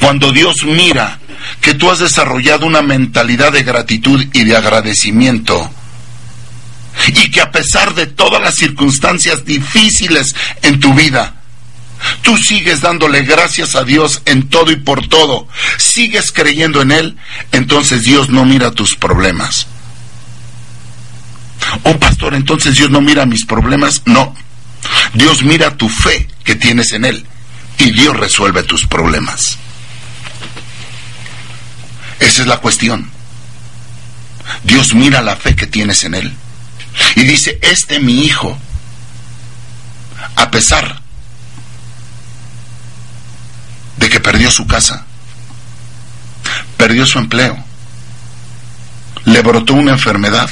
Cuando 0.00 0.32
Dios 0.32 0.64
mira 0.64 1.18
que 1.60 1.74
tú 1.74 1.90
has 1.90 1.98
desarrollado 1.98 2.66
una 2.66 2.82
mentalidad 2.82 3.52
de 3.52 3.62
gratitud 3.62 4.24
y 4.32 4.44
de 4.44 4.56
agradecimiento, 4.56 5.70
y 7.08 7.30
que 7.30 7.40
a 7.40 7.50
pesar 7.50 7.94
de 7.94 8.06
todas 8.06 8.40
las 8.40 8.54
circunstancias 8.54 9.44
difíciles 9.44 10.34
en 10.62 10.80
tu 10.80 10.94
vida, 10.94 11.33
tú 12.24 12.36
sigues 12.38 12.80
dándole 12.80 13.22
gracias 13.22 13.76
a 13.76 13.84
Dios 13.84 14.22
en 14.24 14.48
todo 14.48 14.72
y 14.72 14.76
por 14.76 15.06
todo, 15.06 15.46
sigues 15.76 16.32
creyendo 16.32 16.82
en 16.82 16.90
Él, 16.90 17.16
entonces 17.52 18.02
Dios 18.02 18.30
no 18.30 18.44
mira 18.44 18.72
tus 18.72 18.96
problemas. 18.96 19.68
Oh 21.84 21.96
pastor, 21.98 22.34
entonces 22.34 22.76
Dios 22.76 22.90
no 22.90 23.00
mira 23.00 23.26
mis 23.26 23.44
problemas. 23.44 24.02
No, 24.06 24.34
Dios 25.12 25.42
mira 25.42 25.76
tu 25.76 25.88
fe 25.88 26.28
que 26.44 26.56
tienes 26.56 26.92
en 26.92 27.04
Él 27.04 27.26
y 27.78 27.90
Dios 27.90 28.16
resuelve 28.16 28.62
tus 28.62 28.86
problemas. 28.86 29.58
Esa 32.20 32.42
es 32.42 32.48
la 32.48 32.58
cuestión. 32.58 33.10
Dios 34.62 34.94
mira 34.94 35.22
la 35.22 35.36
fe 35.36 35.54
que 35.54 35.66
tienes 35.66 36.04
en 36.04 36.14
Él 36.14 36.34
y 37.16 37.24
dice, 37.24 37.58
este 37.62 37.98
mi 37.98 38.24
hijo, 38.24 38.58
a 40.36 40.50
pesar 40.50 41.03
de 44.04 44.10
que 44.10 44.20
perdió 44.20 44.50
su 44.50 44.66
casa, 44.66 45.06
perdió 46.76 47.06
su 47.06 47.18
empleo, 47.18 47.56
le 49.24 49.40
brotó 49.40 49.72
una 49.72 49.92
enfermedad, 49.92 50.50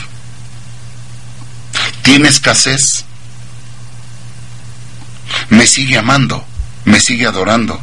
tiene 2.01 2.31
escasez, 2.31 3.05
me 5.51 5.67
sigue 5.67 5.99
amando, 5.99 6.43
me 6.87 6.99
sigue 6.99 7.27
adorando, 7.27 7.79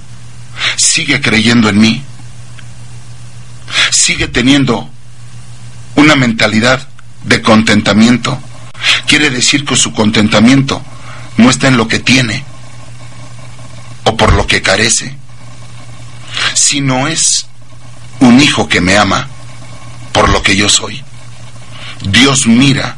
sigue 0.75 1.21
creyendo 1.21 1.69
en 1.69 1.79
mí, 1.79 2.03
sigue 3.91 4.27
teniendo 4.27 4.89
una 5.97 6.15
mentalidad 6.15 6.87
de 7.25 7.43
contentamiento. 7.43 8.41
Quiere 9.05 9.29
decir 9.29 9.65
que 9.65 9.75
su 9.75 9.93
contentamiento 9.93 10.81
no 11.37 11.51
está 11.51 11.67
en 11.67 11.77
lo 11.77 11.87
que 11.87 11.99
tiene 11.99 12.43
o 14.05 14.17
por 14.17 14.33
lo 14.33 14.47
que 14.47 14.63
carece, 14.63 15.18
si 16.53 16.81
no 16.81 17.07
es 17.07 17.47
un 18.19 18.39
hijo 18.39 18.67
que 18.67 18.81
me 18.81 18.97
ama 18.97 19.27
por 20.11 20.29
lo 20.29 20.41
que 20.41 20.55
yo 20.55 20.69
soy. 20.69 21.03
Dios 22.01 22.47
mira, 22.47 22.97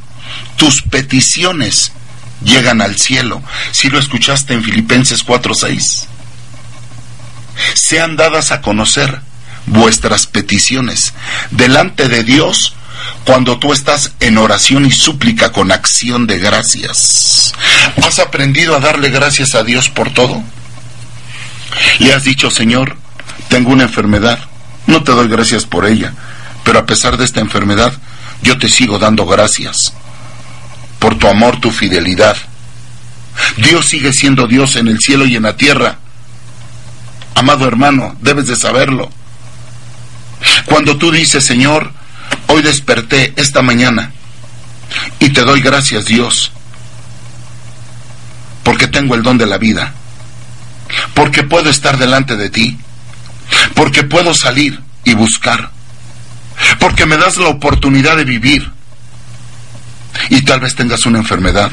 tus 0.55 0.81
peticiones 0.83 1.91
llegan 2.43 2.81
al 2.81 2.97
cielo. 2.97 3.41
Si 3.71 3.89
lo 3.89 3.99
escuchaste 3.99 4.53
en 4.53 4.63
Filipenses 4.63 5.23
4:6. 5.25 6.07
Sean 7.73 8.15
dadas 8.15 8.51
a 8.51 8.61
conocer 8.61 9.21
vuestras 9.65 10.25
peticiones 10.25 11.13
delante 11.51 12.07
de 12.07 12.23
Dios 12.23 12.73
cuando 13.23 13.59
tú 13.59 13.73
estás 13.73 14.13
en 14.19 14.37
oración 14.37 14.85
y 14.85 14.91
súplica 14.91 15.51
con 15.51 15.71
acción 15.71 16.27
de 16.27 16.39
gracias. 16.39 17.53
¿Has 18.03 18.19
aprendido 18.19 18.75
a 18.75 18.79
darle 18.79 19.09
gracias 19.09 19.55
a 19.55 19.63
Dios 19.63 19.89
por 19.89 20.13
todo? 20.13 20.41
Le 21.99 22.13
has 22.13 22.23
dicho, 22.23 22.49
Señor, 22.51 22.97
tengo 23.51 23.71
una 23.71 23.83
enfermedad, 23.83 24.39
no 24.87 25.03
te 25.03 25.11
doy 25.11 25.27
gracias 25.27 25.65
por 25.65 25.85
ella, 25.85 26.13
pero 26.63 26.79
a 26.79 26.85
pesar 26.85 27.17
de 27.17 27.25
esta 27.25 27.41
enfermedad, 27.41 27.91
yo 28.41 28.57
te 28.57 28.69
sigo 28.69 28.97
dando 28.97 29.25
gracias 29.25 29.91
por 30.99 31.17
tu 31.17 31.27
amor, 31.27 31.59
tu 31.59 31.69
fidelidad. 31.69 32.37
Dios 33.57 33.89
sigue 33.89 34.13
siendo 34.13 34.47
Dios 34.47 34.77
en 34.77 34.87
el 34.87 34.99
cielo 34.99 35.25
y 35.25 35.35
en 35.35 35.43
la 35.43 35.57
tierra. 35.57 35.97
Amado 37.35 37.67
hermano, 37.67 38.15
debes 38.21 38.47
de 38.47 38.55
saberlo. 38.55 39.09
Cuando 40.65 40.95
tú 40.97 41.11
dices, 41.11 41.43
Señor, 41.43 41.91
hoy 42.47 42.61
desperté 42.61 43.33
esta 43.35 43.61
mañana 43.61 44.13
y 45.19 45.27
te 45.27 45.41
doy 45.41 45.59
gracias, 45.59 46.05
Dios, 46.05 46.53
porque 48.63 48.87
tengo 48.87 49.13
el 49.13 49.23
don 49.23 49.37
de 49.37 49.45
la 49.45 49.57
vida, 49.57 49.93
porque 51.13 51.43
puedo 51.43 51.69
estar 51.69 51.97
delante 51.97 52.37
de 52.37 52.49
ti, 52.49 52.79
porque 53.73 54.03
puedo 54.03 54.33
salir 54.33 54.79
y 55.03 55.13
buscar, 55.13 55.71
porque 56.79 57.05
me 57.05 57.17
das 57.17 57.37
la 57.37 57.47
oportunidad 57.47 58.17
de 58.17 58.25
vivir. 58.25 58.71
Y 60.29 60.41
tal 60.41 60.59
vez 60.59 60.75
tengas 60.75 61.05
una 61.05 61.19
enfermedad, 61.19 61.71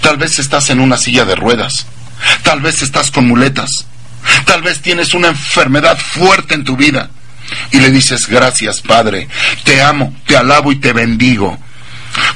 tal 0.00 0.16
vez 0.16 0.38
estás 0.38 0.70
en 0.70 0.80
una 0.80 0.96
silla 0.96 1.24
de 1.24 1.36
ruedas, 1.36 1.86
tal 2.42 2.60
vez 2.60 2.82
estás 2.82 3.10
con 3.10 3.26
muletas, 3.26 3.86
tal 4.44 4.62
vez 4.62 4.80
tienes 4.80 5.14
una 5.14 5.28
enfermedad 5.28 5.98
fuerte 5.98 6.54
en 6.54 6.64
tu 6.64 6.76
vida. 6.76 7.10
Y 7.72 7.80
le 7.80 7.90
dices, 7.90 8.28
gracias 8.28 8.80
Padre, 8.80 9.28
te 9.64 9.82
amo, 9.82 10.14
te 10.26 10.36
alabo 10.36 10.72
y 10.72 10.76
te 10.76 10.92
bendigo. 10.92 11.58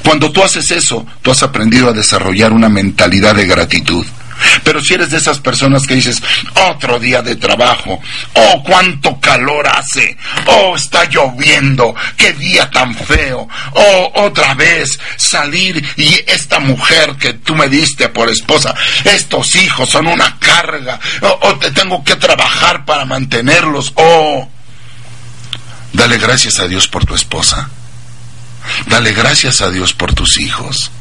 Cuando 0.03 0.31
tú 0.31 0.43
haces 0.43 0.71
eso, 0.71 1.05
tú 1.21 1.31
has 1.31 1.43
aprendido 1.43 1.89
a 1.89 1.93
desarrollar 1.93 2.53
una 2.53 2.69
mentalidad 2.69 3.35
de 3.35 3.45
gratitud. 3.45 4.05
Pero 4.63 4.81
si 4.81 4.93
eres 4.93 5.11
de 5.11 5.17
esas 5.17 5.39
personas 5.39 5.85
que 5.85 5.95
dices, 5.95 6.21
otro 6.69 6.99
día 6.99 7.21
de 7.21 7.35
trabajo, 7.35 7.99
oh, 8.33 8.63
cuánto 8.63 9.19
calor 9.19 9.67
hace, 9.67 10.17
oh, 10.47 10.75
está 10.75 11.05
lloviendo, 11.05 11.93
qué 12.17 12.33
día 12.33 12.69
tan 12.69 12.95
feo, 12.95 13.47
oh, 13.73 14.11
otra 14.15 14.53
vez 14.53 14.99
salir 15.17 15.85
y 15.97 16.21
esta 16.27 16.59
mujer 16.59 17.15
que 17.17 17.33
tú 17.33 17.55
me 17.55 17.67
diste 17.67 18.09
por 18.09 18.29
esposa, 18.29 18.73
estos 19.03 19.55
hijos 19.55 19.89
son 19.89 20.07
una 20.07 20.37
carga, 20.39 20.99
oh, 21.21 21.39
oh 21.43 21.55
te 21.55 21.71
tengo 21.71 22.03
que 22.03 22.15
trabajar 22.15 22.85
para 22.85 23.05
mantenerlos, 23.05 23.93
oh, 23.95 24.49
dale 25.93 26.17
gracias 26.17 26.59
a 26.59 26.67
Dios 26.67 26.87
por 26.87 27.05
tu 27.05 27.15
esposa, 27.15 27.69
dale 28.87 29.13
gracias 29.13 29.61
a 29.61 29.69
Dios 29.69 29.93
por 29.93 30.13
tus 30.13 30.37
hijos. 30.39 30.91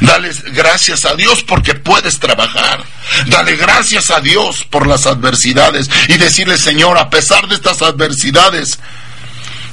Dale 0.00 0.30
gracias 0.52 1.04
a 1.04 1.14
Dios 1.14 1.42
porque 1.42 1.74
puedes 1.74 2.18
trabajar. 2.18 2.84
Dale 3.26 3.56
gracias 3.56 4.10
a 4.10 4.20
Dios 4.20 4.64
por 4.64 4.86
las 4.86 5.06
adversidades 5.06 5.90
y 6.08 6.18
decirle, 6.18 6.58
Señor, 6.58 6.98
a 6.98 7.10
pesar 7.10 7.48
de 7.48 7.54
estas 7.54 7.82
adversidades, 7.82 8.78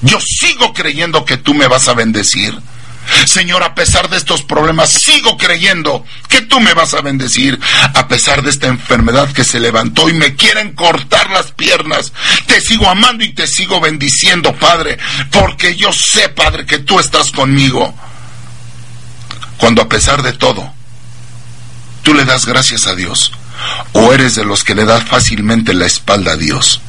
yo 0.01 0.19
sigo 0.19 0.73
creyendo 0.73 1.25
que 1.25 1.37
tú 1.37 1.53
me 1.53 1.67
vas 1.67 1.87
a 1.87 1.93
bendecir. 1.93 2.57
Señor, 3.25 3.63
a 3.63 3.75
pesar 3.75 4.09
de 4.09 4.17
estos 4.17 4.43
problemas, 4.43 4.89
sigo 4.89 5.37
creyendo 5.37 6.05
que 6.29 6.41
tú 6.41 6.59
me 6.59 6.73
vas 6.73 6.93
a 6.93 7.01
bendecir. 7.01 7.59
A 7.93 8.07
pesar 8.07 8.41
de 8.41 8.49
esta 8.49 8.67
enfermedad 8.67 9.31
que 9.31 9.43
se 9.43 9.59
levantó 9.59 10.09
y 10.09 10.13
me 10.13 10.35
quieren 10.35 10.73
cortar 10.73 11.29
las 11.31 11.51
piernas, 11.51 12.13
te 12.45 12.61
sigo 12.61 12.89
amando 12.89 13.23
y 13.23 13.33
te 13.33 13.47
sigo 13.47 13.79
bendiciendo, 13.79 14.53
Padre, 14.55 14.97
porque 15.31 15.75
yo 15.75 15.91
sé, 15.91 16.29
Padre, 16.29 16.65
que 16.65 16.79
tú 16.79 16.99
estás 16.99 17.31
conmigo. 17.31 17.93
Cuando 19.57 19.81
a 19.81 19.89
pesar 19.89 20.21
de 20.23 20.33
todo, 20.33 20.73
tú 22.01 22.13
le 22.13 22.25
das 22.25 22.45
gracias 22.45 22.87
a 22.87 22.95
Dios, 22.95 23.31
o 23.93 24.13
eres 24.13 24.35
de 24.35 24.45
los 24.45 24.63
que 24.63 24.75
le 24.75 24.85
das 24.85 25.03
fácilmente 25.03 25.73
la 25.73 25.85
espalda 25.85 26.33
a 26.33 26.37
Dios. 26.37 26.81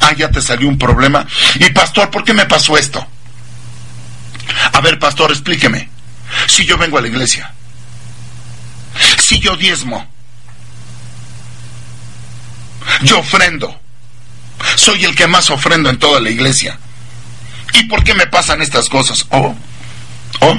Ah, 0.00 0.12
ya 0.16 0.30
te 0.30 0.40
salió 0.40 0.68
un 0.68 0.78
problema. 0.78 1.26
Y 1.56 1.70
pastor, 1.70 2.10
¿por 2.10 2.24
qué 2.24 2.32
me 2.32 2.46
pasó 2.46 2.76
esto? 2.78 3.06
A 4.72 4.80
ver, 4.80 4.98
pastor, 4.98 5.30
explíqueme. 5.30 5.88
Si 6.46 6.64
yo 6.64 6.78
vengo 6.78 6.98
a 6.98 7.00
la 7.00 7.08
iglesia, 7.08 7.52
si 9.18 9.38
yo 9.40 9.56
diezmo, 9.56 10.06
yo 13.02 13.18
ofrendo, 13.18 13.78
soy 14.76 15.04
el 15.04 15.14
que 15.14 15.26
más 15.26 15.50
ofrendo 15.50 15.90
en 15.90 15.98
toda 15.98 16.20
la 16.20 16.30
iglesia. 16.30 16.78
¿Y 17.74 17.84
por 17.84 18.02
qué 18.04 18.14
me 18.14 18.26
pasan 18.26 18.62
estas 18.62 18.88
cosas? 18.88 19.26
Oh, 19.30 19.54
oh. 20.40 20.58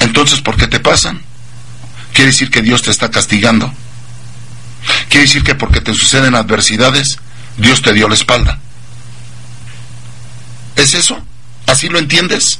Entonces, 0.00 0.40
¿por 0.40 0.56
qué 0.56 0.66
te 0.66 0.80
pasan? 0.80 1.22
Quiere 2.12 2.30
decir 2.30 2.50
que 2.50 2.62
Dios 2.62 2.82
te 2.82 2.90
está 2.90 3.10
castigando. 3.10 3.72
Quiere 5.08 5.26
decir 5.26 5.42
que 5.42 5.54
porque 5.54 5.80
te 5.80 5.94
suceden 5.94 6.34
adversidades, 6.34 7.18
Dios 7.56 7.82
te 7.82 7.92
dio 7.92 8.08
la 8.08 8.14
espalda. 8.14 8.58
¿Es 10.76 10.94
eso? 10.94 11.22
¿Así 11.66 11.88
lo 11.88 11.98
entiendes? 11.98 12.58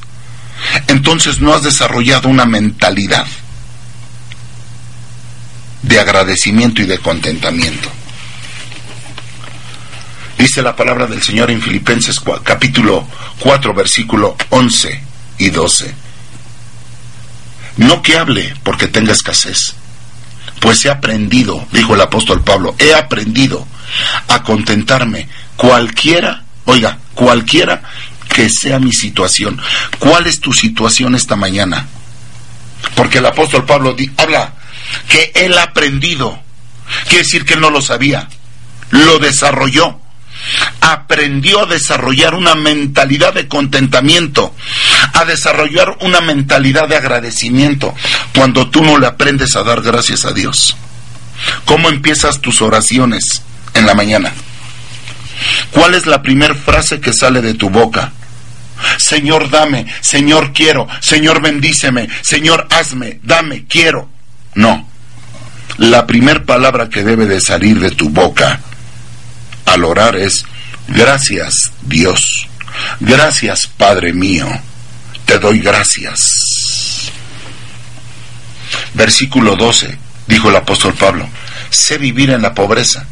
Entonces 0.89 1.41
no 1.41 1.55
has 1.55 1.63
desarrollado 1.63 2.29
una 2.29 2.45
mentalidad 2.45 3.27
de 5.83 5.99
agradecimiento 5.99 6.83
y 6.83 6.87
de 6.87 6.99
contentamiento. 6.99 7.91
Dice 10.39 10.63
la 10.63 10.77
palabra 10.77 11.07
del 11.07 11.23
Señor 11.23 11.51
en 11.51 11.61
Filipenses 11.61 12.21
capítulo 12.43 13.07
4, 13.41 13.75
versículo 13.75 14.37
11 14.51 15.03
y 15.39 15.51
12. 15.51 15.95
No 17.81 18.03
que 18.03 18.19
hable 18.19 18.55
porque 18.63 18.89
tenga 18.89 19.13
escasez, 19.13 19.75
pues 20.61 20.85
he 20.85 20.91
aprendido, 20.91 21.67
dijo 21.73 21.95
el 21.95 22.03
apóstol 22.03 22.45
Pablo, 22.45 22.75
he 22.79 22.95
aprendido 22.95 23.67
a 24.29 24.43
contentarme 24.43 25.29
cualquiera, 25.57 26.45
oiga, 26.67 26.99
cualquiera 27.15 27.83
que 28.29 28.51
sea 28.51 28.79
mi 28.79 28.93
situación. 28.93 29.59
¿Cuál 29.99 30.27
es 30.27 30.41
tu 30.41 30.53
situación 30.53 31.15
esta 31.15 31.37
mañana? 31.37 31.89
Porque 32.95 33.17
el 33.17 33.27
apóstol 33.27 33.65
Pablo 33.65 33.97
habla 34.19 34.53
que 35.09 35.33
él 35.35 35.57
ha 35.57 35.63
aprendido. 35.63 36.39
Quiere 37.05 37.25
decir 37.25 37.47
que 37.47 37.55
él 37.55 37.61
no 37.61 37.71
lo 37.71 37.81
sabía. 37.81 38.29
Lo 38.91 39.19
desarrolló. 39.19 39.99
Aprendió 40.83 41.63
a 41.63 41.67
desarrollar 41.67 42.35
una 42.35 42.55
mentalidad 42.55 43.35
de 43.35 43.49
contentamiento, 43.49 44.55
a 45.13 45.25
desarrollar 45.25 45.97
una 46.01 46.21
mentalidad 46.21 46.89
de 46.89 46.97
agradecimiento 46.97 47.95
cuando 48.35 48.71
tú 48.71 48.83
no 48.83 48.99
le 48.99 49.07
aprendes 49.07 49.57
a 49.57 49.63
dar 49.63 49.83
gracias 49.83 50.25
a 50.25 50.33
Dios. 50.33 50.77
¿Cómo 51.65 51.89
empiezas 51.89 52.41
tus 52.41 52.63
oraciones 52.63 53.43
en 53.75 53.87
la 53.87 53.95
mañana? 53.95 54.33
¿Cuál 55.71 55.95
es 55.95 56.07
la 56.07 56.23
primera 56.23 56.55
frase 56.55 57.01
que 57.01 57.13
sale 57.13 57.41
de 57.41 57.55
tu 57.55 57.71
boca? 57.71 58.13
Señor, 58.99 59.51
dame, 59.51 59.87
Señor, 60.01 60.53
quiero, 60.53 60.87
Señor, 61.01 61.43
bendíceme, 61.43 62.09
Señor, 62.23 62.67
hazme, 62.71 63.21
dame, 63.23 63.65
quiero. 63.67 64.09
No. 64.55 64.89
La 65.79 66.07
primer 66.07 66.45
palabra 66.45 66.89
que 66.89 67.05
debe 67.05 67.27
de 67.27 67.41
salir 67.41 67.81
de 67.81 67.91
tu 67.91 68.11
boca 68.11 68.61
al 69.67 69.85
orar 69.85 70.17
es, 70.17 70.45
gracias 70.89 71.73
Dios, 71.83 72.49
gracias 72.99 73.67
Padre 73.67 74.13
mío, 74.13 74.49
te 75.31 75.39
doy 75.39 75.61
gracias. 75.61 77.13
Versículo 78.95 79.55
12, 79.55 79.97
dijo 80.27 80.51
el 80.51 80.57
apóstol 80.57 80.95
Pablo, 80.95 81.29
sé 81.71 81.99
vivir 81.99 82.31
en 82.31 82.43
la 82.43 82.53
pobreza 82.53 83.07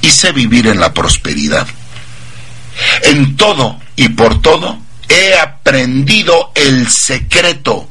y 0.00 0.08
sé 0.08 0.32
vivir 0.32 0.68
en 0.68 0.80
la 0.80 0.94
prosperidad. 0.94 1.66
En 3.02 3.36
todo 3.36 3.78
y 3.94 4.08
por 4.08 4.40
todo 4.40 4.78
he 5.06 5.38
aprendido 5.38 6.50
el 6.54 6.88
secreto, 6.88 7.86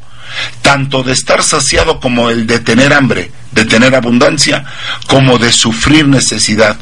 tanto 0.63 1.03
de 1.03 1.13
estar 1.13 1.43
saciado 1.43 1.99
como 1.99 2.31
el 2.31 2.47
de 2.47 2.57
tener 2.57 2.91
hambre, 2.91 3.31
de 3.51 3.65
tener 3.65 3.93
abundancia, 3.93 4.65
como 5.05 5.37
de 5.37 5.51
sufrir 5.51 6.07
necesidad. 6.07 6.75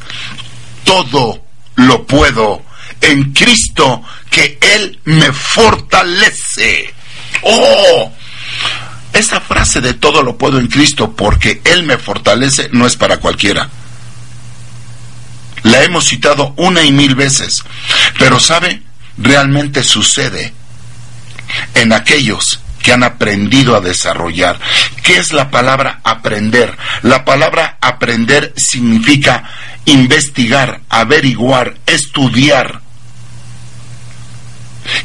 Todo 0.86 1.44
lo 1.76 2.08
puedo 2.08 2.64
en 3.02 3.34
Cristo 3.34 4.04
que 4.30 4.58
Él 4.62 5.00
me 5.06 5.32
fortalece. 5.32 6.94
¡Oh! 7.44 8.14
Esa 9.14 9.42
frase 9.42 9.82
de 9.82 9.94
todo 9.94 10.22
lo 10.24 10.38
puedo 10.38 10.60
en 10.60 10.68
Cristo 10.68 11.16
porque 11.16 11.62
Él 11.66 11.84
me 11.84 11.98
fortalece 11.98 12.70
no 12.72 12.86
es 12.86 12.96
para 12.96 13.18
cualquiera. 13.18 13.70
La 15.64 15.84
hemos 15.84 16.06
citado 16.06 16.54
una 16.58 16.84
y 16.84 16.92
mil 16.92 17.16
veces, 17.16 17.64
pero 18.18 18.40
¿sabe? 18.40 18.82
realmente 19.20 19.84
sucede 19.84 20.54
en 21.76 21.94
aquellos 21.94 22.62
que 22.82 22.94
han 22.94 23.04
aprendido 23.04 23.76
a 23.76 23.82
desarrollar. 23.82 24.60
¿Qué 25.04 25.18
es 25.18 25.34
la 25.34 25.52
palabra 25.52 26.00
aprender? 26.04 26.78
La 27.02 27.26
palabra 27.26 27.78
aprender 27.82 28.54
significa 28.56 29.44
investigar, 29.86 30.82
averiguar, 30.90 31.76
estudiar. 31.86 32.82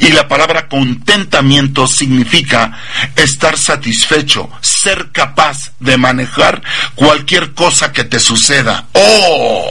Y 0.01 0.09
la 0.11 0.29
palabra 0.29 0.68
contentamiento 0.68 1.87
significa 1.87 2.79
estar 3.16 3.59
satisfecho, 3.59 4.51
ser 4.61 5.11
capaz 5.12 5.73
de 5.81 5.97
manejar 5.97 6.62
cualquier 6.94 7.55
cosa 7.55 7.92
que 7.92 8.05
te 8.05 8.18
suceda. 8.18 8.87
¡Oh! 8.92 9.70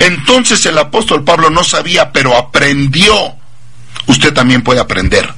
Entonces 0.00 0.64
el 0.66 0.78
apóstol 0.78 1.24
Pablo 1.24 1.50
no 1.50 1.64
sabía, 1.64 2.12
pero 2.12 2.36
aprendió 2.36 3.40
usted 4.06 4.32
también 4.32 4.62
puede 4.62 4.80
aprender 4.80 5.32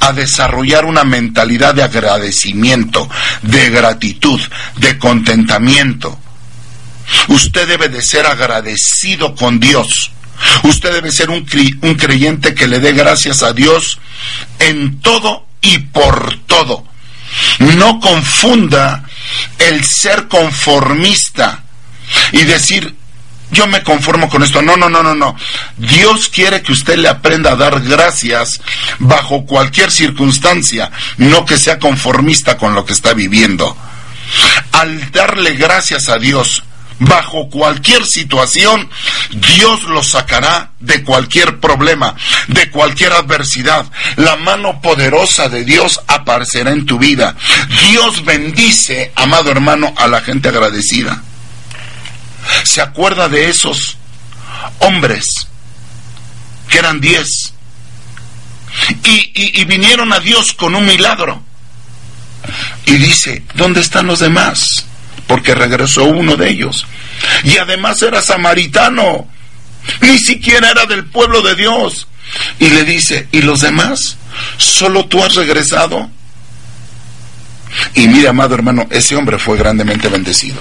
a 0.00 0.12
desarrollar 0.12 0.84
una 0.84 1.04
mentalidad 1.04 1.74
de 1.74 1.84
agradecimiento, 1.84 3.08
de 3.42 3.70
gratitud, 3.70 4.40
de 4.76 4.98
contentamiento. 4.98 6.18
Usted 7.28 7.68
debe 7.68 7.88
de 7.88 8.02
ser 8.02 8.26
agradecido 8.26 9.34
con 9.34 9.60
Dios. 9.60 10.10
Usted 10.62 10.92
debe 10.92 11.12
ser 11.12 11.30
un, 11.30 11.44
creyente 11.44 12.54
que 12.54 12.66
le 12.66 12.80
dé 12.80 12.92
gracias 12.92 13.42
a 13.42 13.52
Dios 13.52 13.98
en 14.58 15.00
todo 15.00 15.46
y 15.60 15.78
por 15.78 16.38
todo. 16.46 16.84
No 17.58 18.00
confunda 18.00 19.04
el 19.58 19.84
ser 19.84 20.28
conformista 20.28 21.62
y 22.32 22.44
decir, 22.44 22.94
yo 23.50 23.66
me 23.66 23.82
conformo 23.82 24.28
con 24.28 24.42
esto. 24.42 24.62
No, 24.62 24.76
no, 24.76 24.88
no, 24.88 25.02
no, 25.02 25.14
no. 25.14 25.36
Dios 25.76 26.28
quiere 26.28 26.62
que 26.62 26.72
usted 26.72 26.96
le 26.96 27.08
aprenda 27.08 27.52
a 27.52 27.56
dar 27.56 27.80
gracias 27.80 28.60
bajo 28.98 29.44
cualquier 29.44 29.90
circunstancia, 29.90 30.90
no 31.18 31.44
que 31.44 31.58
sea 31.58 31.78
conformista 31.78 32.56
con 32.56 32.74
lo 32.74 32.84
que 32.84 32.92
está 32.92 33.12
viviendo. 33.12 33.76
Al 34.72 35.10
darle 35.10 35.54
gracias 35.54 36.08
a 36.08 36.18
Dios 36.18 36.62
bajo 37.00 37.50
cualquier 37.50 38.06
situación, 38.06 38.88
Dios 39.30 39.82
lo 39.84 40.02
sacará 40.02 40.72
de 40.78 41.02
cualquier 41.02 41.58
problema, 41.58 42.14
de 42.48 42.70
cualquier 42.70 43.12
adversidad. 43.12 43.84
La 44.16 44.36
mano 44.36 44.80
poderosa 44.80 45.48
de 45.48 45.64
Dios 45.64 46.00
aparecerá 46.06 46.70
en 46.70 46.86
tu 46.86 46.98
vida. 46.98 47.36
Dios 47.88 48.24
bendice, 48.24 49.12
amado 49.16 49.50
hermano, 49.50 49.92
a 49.96 50.06
la 50.06 50.20
gente 50.20 50.48
agradecida 50.48 51.22
se 52.64 52.80
acuerda 52.80 53.28
de 53.28 53.48
esos 53.48 53.96
hombres, 54.80 55.46
que 56.68 56.78
eran 56.78 57.00
diez, 57.00 57.52
y, 59.04 59.64
vinieron 59.64 60.12
a 60.12 60.20
Dios 60.20 60.52
con 60.52 60.74
un 60.74 60.86
milagro. 60.86 61.42
Y 62.86 62.94
dice, 62.94 63.44
¿dónde 63.54 63.80
están 63.80 64.06
los 64.06 64.20
demás? 64.20 64.86
Porque 65.30 65.54
regresó 65.54 66.06
uno 66.06 66.34
de 66.34 66.50
ellos. 66.50 66.88
Y 67.44 67.56
además 67.58 68.02
era 68.02 68.20
samaritano. 68.20 69.28
Ni 70.00 70.18
siquiera 70.18 70.70
era 70.70 70.86
del 70.86 71.04
pueblo 71.04 71.40
de 71.40 71.54
Dios. 71.54 72.08
Y 72.58 72.68
le 72.70 72.82
dice, 72.82 73.28
¿y 73.30 73.42
los 73.42 73.60
demás? 73.60 74.16
Solo 74.56 75.06
tú 75.06 75.22
has 75.22 75.36
regresado. 75.36 76.10
Y 77.94 78.08
mira, 78.08 78.30
amado 78.30 78.56
hermano, 78.56 78.88
ese 78.90 79.14
hombre 79.14 79.38
fue 79.38 79.56
grandemente 79.56 80.08
bendecido. 80.08 80.60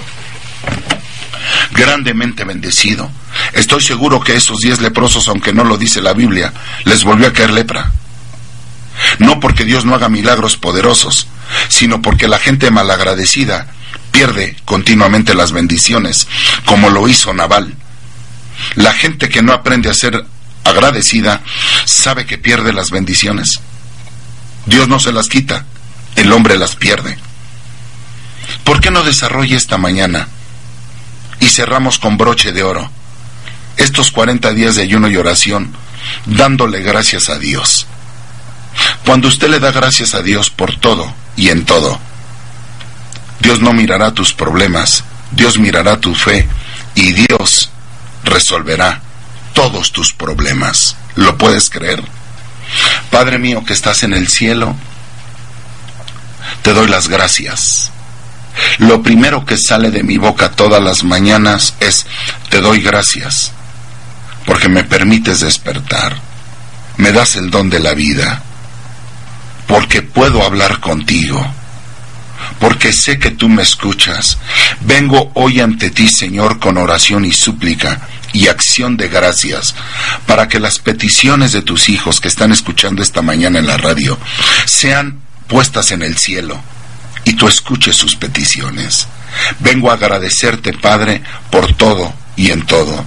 Grandemente 1.72 2.44
bendecido. 2.44 3.10
Estoy 3.54 3.82
seguro 3.82 4.20
que 4.22 4.36
esos 4.36 4.60
diez 4.60 4.82
leprosos, 4.82 5.30
aunque 5.30 5.52
no 5.52 5.64
lo 5.64 5.80
dice 5.80 6.00
la 6.00 6.14
Biblia, 6.14 6.54
les 6.86 7.04
volvió 7.04 7.26
a 7.26 7.34
caer 7.34 7.50
lepra. 7.50 7.92
No 9.18 9.40
porque 9.40 9.66
Dios 9.66 9.84
no 9.84 9.96
haga 9.96 10.10
milagros 10.10 10.58
poderosos, 10.58 11.26
sino 11.70 12.04
porque 12.04 12.28
la 12.28 12.38
gente 12.38 12.70
malagradecida 12.70 13.74
pierde 14.12 14.56
continuamente 14.66 15.34
las 15.34 15.52
bendiciones, 15.52 16.28
como 16.66 16.90
lo 16.90 17.08
hizo 17.08 17.34
Naval. 17.34 17.76
La 18.76 18.94
gente 18.94 19.30
que 19.30 19.42
no 19.42 19.54
aprende 19.54 19.90
a 19.90 19.94
ser 19.94 20.26
agradecida 20.64 21.42
sabe 21.86 22.26
que 22.26 22.38
pierde 22.38 22.74
las 22.74 22.92
bendiciones. 22.92 23.60
Dios 24.66 24.88
no 24.88 25.00
se 25.00 25.12
las 25.12 25.28
quita, 25.28 25.66
el 26.16 26.32
hombre 26.32 26.58
las 26.58 26.76
pierde. 26.76 27.18
¿Por 28.64 28.82
qué 28.82 28.92
no 28.92 29.04
desarrolla 29.04 29.58
esta 29.58 29.78
mañana 29.78 30.28
y 31.40 31.48
cerramos 31.48 32.00
con 32.00 32.18
broche 32.18 32.52
de 32.52 32.64
oro 32.64 32.92
estos 33.78 34.12
40 34.12 34.52
días 34.54 34.76
de 34.76 34.84
ayuno 34.84 35.08
y 35.08 35.16
oración 35.16 35.74
dándole 36.26 36.82
gracias 36.82 37.30
a 37.30 37.40
Dios? 37.40 37.88
Cuando 39.06 39.28
usted 39.28 39.50
le 39.50 39.60
da 39.60 39.72
gracias 39.72 40.14
a 40.14 40.22
Dios 40.22 40.50
por 40.50 40.76
todo 40.76 41.14
y 41.36 41.50
en 41.50 41.66
todo, 41.66 42.00
Dios 43.40 43.62
no 43.62 43.74
mirará 43.74 44.14
tus 44.14 44.34
problemas, 44.34 45.04
Dios 45.32 45.60
mirará 45.60 46.00
tu 46.00 46.16
fe 46.16 46.48
y 46.96 47.14
Dios 47.14 47.70
resolverá 48.24 49.02
todos 49.54 49.92
tus 49.92 50.14
problemas. 50.14 50.96
¿Lo 51.16 51.38
puedes 51.38 51.70
creer? 51.70 52.04
Padre 53.12 53.40
mío 53.40 53.64
que 53.66 53.74
estás 53.74 54.04
en 54.04 54.14
el 54.14 54.28
cielo, 54.28 54.76
te 56.62 56.74
doy 56.74 56.88
las 56.88 57.08
gracias. 57.08 57.92
Lo 58.78 59.02
primero 59.02 59.46
que 59.46 59.58
sale 59.58 59.92
de 59.92 60.04
mi 60.04 60.18
boca 60.18 60.52
todas 60.52 60.82
las 60.82 61.04
mañanas 61.04 61.76
es, 61.80 62.06
te 62.50 62.62
doy 62.62 62.82
gracias, 62.82 63.52
porque 64.46 64.70
me 64.70 64.84
permites 64.84 65.40
despertar, 65.40 66.18
me 66.98 67.12
das 67.12 67.36
el 67.36 67.52
don 67.52 67.70
de 67.70 67.80
la 67.80 67.94
vida, 67.94 68.42
porque 69.68 70.02
puedo 70.02 70.44
hablar 70.44 70.80
contigo, 70.80 71.46
porque 72.60 72.94
sé 72.94 73.20
que 73.20 73.32
tú 73.32 73.50
me 73.50 73.64
escuchas. 73.64 74.38
Vengo 74.82 75.32
hoy 75.36 75.60
ante 75.60 75.90
ti, 75.90 76.08
Señor, 76.08 76.60
con 76.60 76.78
oración 76.78 77.26
y 77.26 77.32
súplica 77.32 78.08
y 78.34 78.48
acción 78.48 78.98
de 78.98 79.08
gracias 79.08 79.76
para 80.28 80.48
que 80.48 80.60
las 80.60 80.80
peticiones 80.80 81.52
de 81.52 81.62
tus 81.62 81.90
hijos 81.90 82.22
que 82.22 82.28
están 82.28 82.52
escuchando 82.52 83.02
esta 83.02 83.22
mañana 83.22 83.60
en 83.60 83.68
la 83.68 83.78
radio 83.78 84.18
sean 84.66 85.20
puestas 85.48 85.92
en 85.92 86.04
el 86.04 86.18
cielo 86.18 86.62
y 87.24 87.34
tú 87.34 87.48
escuches 87.48 87.96
sus 87.96 88.16
peticiones. 88.16 89.08
Vengo 89.60 89.92
a 89.92 89.96
agradecerte, 89.96 90.74
Padre, 90.74 91.22
por 91.52 91.74
todo 91.74 92.14
y 92.36 92.52
en 92.52 92.66
todo. 92.66 93.06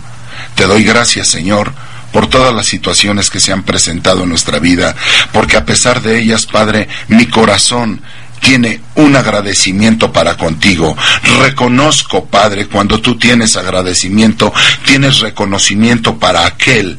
Te 0.55 0.67
doy 0.67 0.85
gracias, 0.85 1.29
Señor, 1.29 1.73
por 2.13 2.29
todas 2.29 2.55
las 2.55 2.67
situaciones 2.67 3.31
que 3.31 3.41
se 3.41 3.53
han 3.53 3.63
presentado 3.63 4.23
en 4.23 4.29
nuestra 4.29 4.59
vida, 4.59 4.95
porque 5.33 5.57
a 5.57 5.65
pesar 5.65 6.03
de 6.03 6.21
ellas, 6.21 6.47
Padre, 6.47 6.89
mi 7.09 7.27
corazón 7.27 8.03
tiene 8.43 8.81
un 8.97 9.15
agradecimiento 9.17 10.13
para 10.13 10.37
contigo. 10.37 10.97
Reconozco, 11.41 12.27
Padre, 12.27 12.67
cuando 12.67 13.01
tú 13.01 13.17
tienes 13.17 13.57
agradecimiento, 13.57 14.53
tienes 14.85 15.21
reconocimiento 15.21 16.19
para 16.19 16.45
aquel 16.45 16.99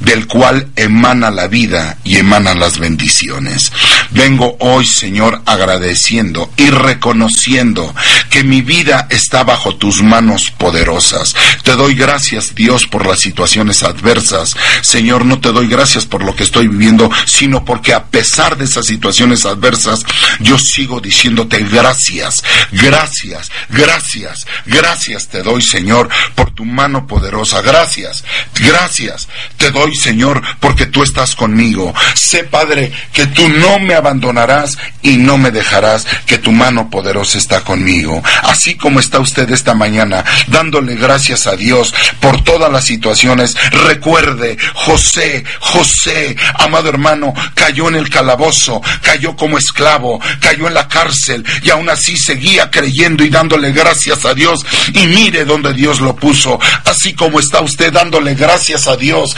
del 0.00 0.26
cual 0.26 0.68
emana 0.76 1.30
la 1.30 1.48
vida 1.48 1.98
y 2.04 2.16
emanan 2.16 2.60
las 2.60 2.78
bendiciones. 2.78 3.72
Vengo 4.10 4.56
hoy, 4.60 4.86
Señor, 4.86 5.42
agradeciendo 5.46 6.50
y 6.56 6.70
reconociendo 6.70 7.94
que 8.30 8.44
mi 8.44 8.62
vida 8.62 9.06
está 9.10 9.44
bajo 9.44 9.76
tus 9.76 10.02
manos 10.02 10.50
poderosas. 10.56 11.34
Te 11.62 11.72
doy 11.72 11.94
gracias, 11.94 12.54
Dios, 12.54 12.86
por 12.86 13.06
las 13.06 13.20
situaciones 13.20 13.82
adversas. 13.82 14.56
Señor, 14.82 15.24
no 15.24 15.40
te 15.40 15.52
doy 15.52 15.68
gracias 15.68 16.06
por 16.06 16.22
lo 16.24 16.34
que 16.34 16.44
estoy 16.44 16.68
viviendo, 16.68 17.10
sino 17.26 17.64
porque 17.64 17.94
a 17.94 18.04
pesar 18.04 18.56
de 18.56 18.64
esas 18.64 18.86
situaciones 18.86 19.46
adversas, 19.46 20.04
yo 20.40 20.58
sigo 20.58 21.00
diciéndote 21.00 21.58
gracias, 21.58 22.42
gracias, 22.72 23.50
gracias, 23.68 24.46
gracias 24.66 25.28
te 25.30 25.42
doy, 25.42 25.62
Señor, 25.62 26.08
por 26.34 26.50
tu 26.50 26.64
mano 26.64 27.06
poderosa. 27.06 27.60
Gracias, 27.62 28.24
gracias. 28.54 29.28
Te 29.56 29.70
doy 29.70 29.87
Señor, 29.94 30.42
porque 30.60 30.86
tú 30.86 31.02
estás 31.02 31.34
conmigo. 31.34 31.94
Sé, 32.14 32.44
Padre, 32.44 32.92
que 33.12 33.26
tú 33.26 33.48
no 33.48 33.78
me 33.78 33.94
abandonarás 33.94 34.78
y 35.02 35.16
no 35.16 35.38
me 35.38 35.50
dejarás, 35.50 36.06
que 36.26 36.38
tu 36.38 36.52
mano 36.52 36.90
poderosa 36.90 37.38
está 37.38 37.60
conmigo. 37.62 38.22
Así 38.42 38.76
como 38.76 39.00
está 39.00 39.20
usted 39.20 39.50
esta 39.50 39.74
mañana, 39.74 40.24
dándole 40.48 40.96
gracias 40.96 41.46
a 41.46 41.56
Dios 41.56 41.94
por 42.20 42.42
todas 42.44 42.70
las 42.70 42.84
situaciones, 42.84 43.56
recuerde, 43.70 44.56
José, 44.74 45.44
José, 45.60 46.36
amado 46.58 46.88
hermano, 46.88 47.34
cayó 47.54 47.88
en 47.88 47.96
el 47.96 48.10
calabozo, 48.10 48.80
cayó 49.02 49.36
como 49.36 49.58
esclavo, 49.58 50.20
cayó 50.40 50.68
en 50.68 50.74
la 50.74 50.88
cárcel 50.88 51.44
y 51.62 51.70
aún 51.70 51.88
así 51.88 52.16
seguía 52.16 52.70
creyendo 52.70 53.24
y 53.24 53.28
dándole 53.28 53.72
gracias 53.72 54.24
a 54.24 54.34
Dios. 54.34 54.64
Y 54.94 55.06
mire 55.06 55.44
donde 55.44 55.72
Dios 55.72 56.00
lo 56.00 56.16
puso. 56.16 56.58
Así 56.84 57.14
como 57.14 57.40
está 57.40 57.60
usted 57.60 57.92
dándole 57.92 58.34
gracias 58.34 58.86
a 58.86 58.96
Dios, 58.96 59.36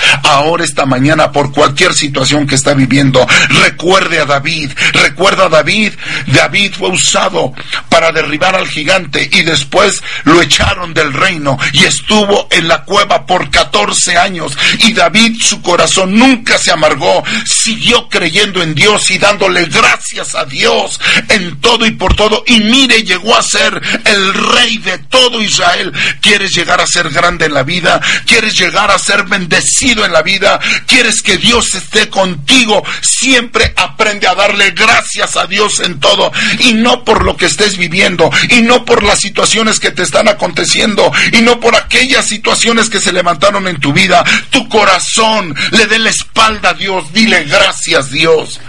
esta 0.60 0.86
mañana 0.86 1.32
por 1.32 1.52
cualquier 1.52 1.92
situación 1.92 2.46
que 2.46 2.54
está 2.54 2.72
viviendo. 2.74 3.26
Recuerde 3.62 4.20
a 4.20 4.24
David, 4.24 4.70
recuerda 4.92 5.46
a 5.46 5.48
David. 5.48 5.92
David 6.28 6.72
fue 6.78 6.88
usado 6.88 7.52
para 7.88 8.10
derribar 8.10 8.54
al 8.54 8.66
gigante 8.66 9.28
y 9.30 9.42
después 9.42 10.02
lo 10.24 10.40
echaron 10.40 10.94
del 10.94 11.12
reino 11.12 11.58
y 11.72 11.84
estuvo 11.84 12.48
en 12.50 12.68
la 12.68 12.84
cueva 12.84 13.26
por 13.26 13.50
14 13.50 14.16
años. 14.16 14.56
Y 14.78 14.92
David, 14.94 15.36
su 15.40 15.60
corazón 15.60 16.18
nunca 16.18 16.58
se 16.58 16.72
amargó, 16.72 17.22
siguió 17.44 18.08
creyendo 18.08 18.62
en 18.62 18.74
Dios 18.74 19.10
y 19.10 19.18
dándole 19.18 19.66
gracias 19.66 20.34
a 20.34 20.44
Dios 20.46 20.98
en 21.28 21.60
todo 21.60 21.86
y 21.86 21.90
por 21.92 22.14
todo. 22.16 22.44
Y 22.46 22.60
mire, 22.60 23.02
llegó 23.02 23.36
a 23.36 23.42
ser 23.42 23.80
el 24.04 24.34
rey 24.34 24.78
de 24.78 24.98
todo 24.98 25.42
Israel. 25.42 25.92
¿Quieres 26.22 26.50
llegar 26.52 26.80
a 26.80 26.86
ser 26.86 27.10
grande 27.10 27.44
en 27.44 27.54
la 27.54 27.62
vida? 27.62 28.00
¿Quieres 28.24 28.58
llegar 28.58 28.90
a 28.90 28.98
ser 28.98 29.24
bendecido 29.24 30.04
en 30.04 30.12
la 30.12 30.22
vida? 30.30 30.60
quieres 30.86 31.22
que 31.22 31.38
Dios 31.38 31.74
esté 31.74 32.08
contigo, 32.08 32.84
siempre 33.00 33.72
aprende 33.76 34.26
a 34.26 34.34
darle 34.34 34.70
gracias 34.72 35.36
a 35.36 35.46
Dios 35.46 35.80
en 35.80 35.98
todo 35.98 36.32
y 36.60 36.74
no 36.74 37.04
por 37.04 37.24
lo 37.24 37.36
que 37.36 37.46
estés 37.46 37.76
viviendo 37.76 38.30
y 38.50 38.62
no 38.62 38.84
por 38.84 39.02
las 39.02 39.20
situaciones 39.20 39.80
que 39.80 39.90
te 39.90 40.02
están 40.02 40.28
aconteciendo 40.28 41.10
y 41.32 41.42
no 41.42 41.58
por 41.58 41.74
aquellas 41.74 42.26
situaciones 42.26 42.88
que 42.88 43.00
se 43.00 43.12
levantaron 43.12 43.66
en 43.66 43.80
tu 43.80 43.92
vida. 43.92 44.24
Tu 44.50 44.68
corazón 44.68 45.54
le 45.72 45.86
dé 45.86 45.98
la 45.98 46.10
espalda 46.10 46.70
a 46.70 46.74
Dios, 46.74 47.12
dile 47.12 47.44
gracias 47.44 48.10
Dios 48.10 48.60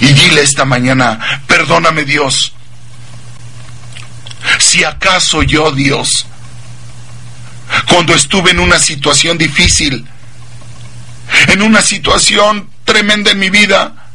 y 0.00 0.06
dile 0.06 0.42
esta 0.42 0.64
mañana, 0.64 1.42
perdóname 1.46 2.04
Dios. 2.04 2.52
Si 4.58 4.82
acaso 4.82 5.42
yo, 5.42 5.70
Dios, 5.72 6.26
cuando 7.88 8.14
estuve 8.14 8.50
en 8.50 8.60
una 8.60 8.78
situación 8.78 9.38
difícil, 9.38 10.06
en 11.48 11.62
una 11.62 11.82
situación 11.82 12.70
tremenda 12.84 13.30
en 13.30 13.38
mi 13.38 13.50
vida, 13.50 14.10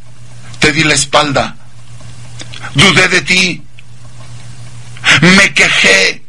te 0.59 0.71
di 0.71 0.83
la 0.83 0.93
espalda, 0.93 1.55
dudé 2.73 3.07
de 3.07 3.21
ti, 3.21 3.63
me 5.21 5.53
quejé. 5.53 6.23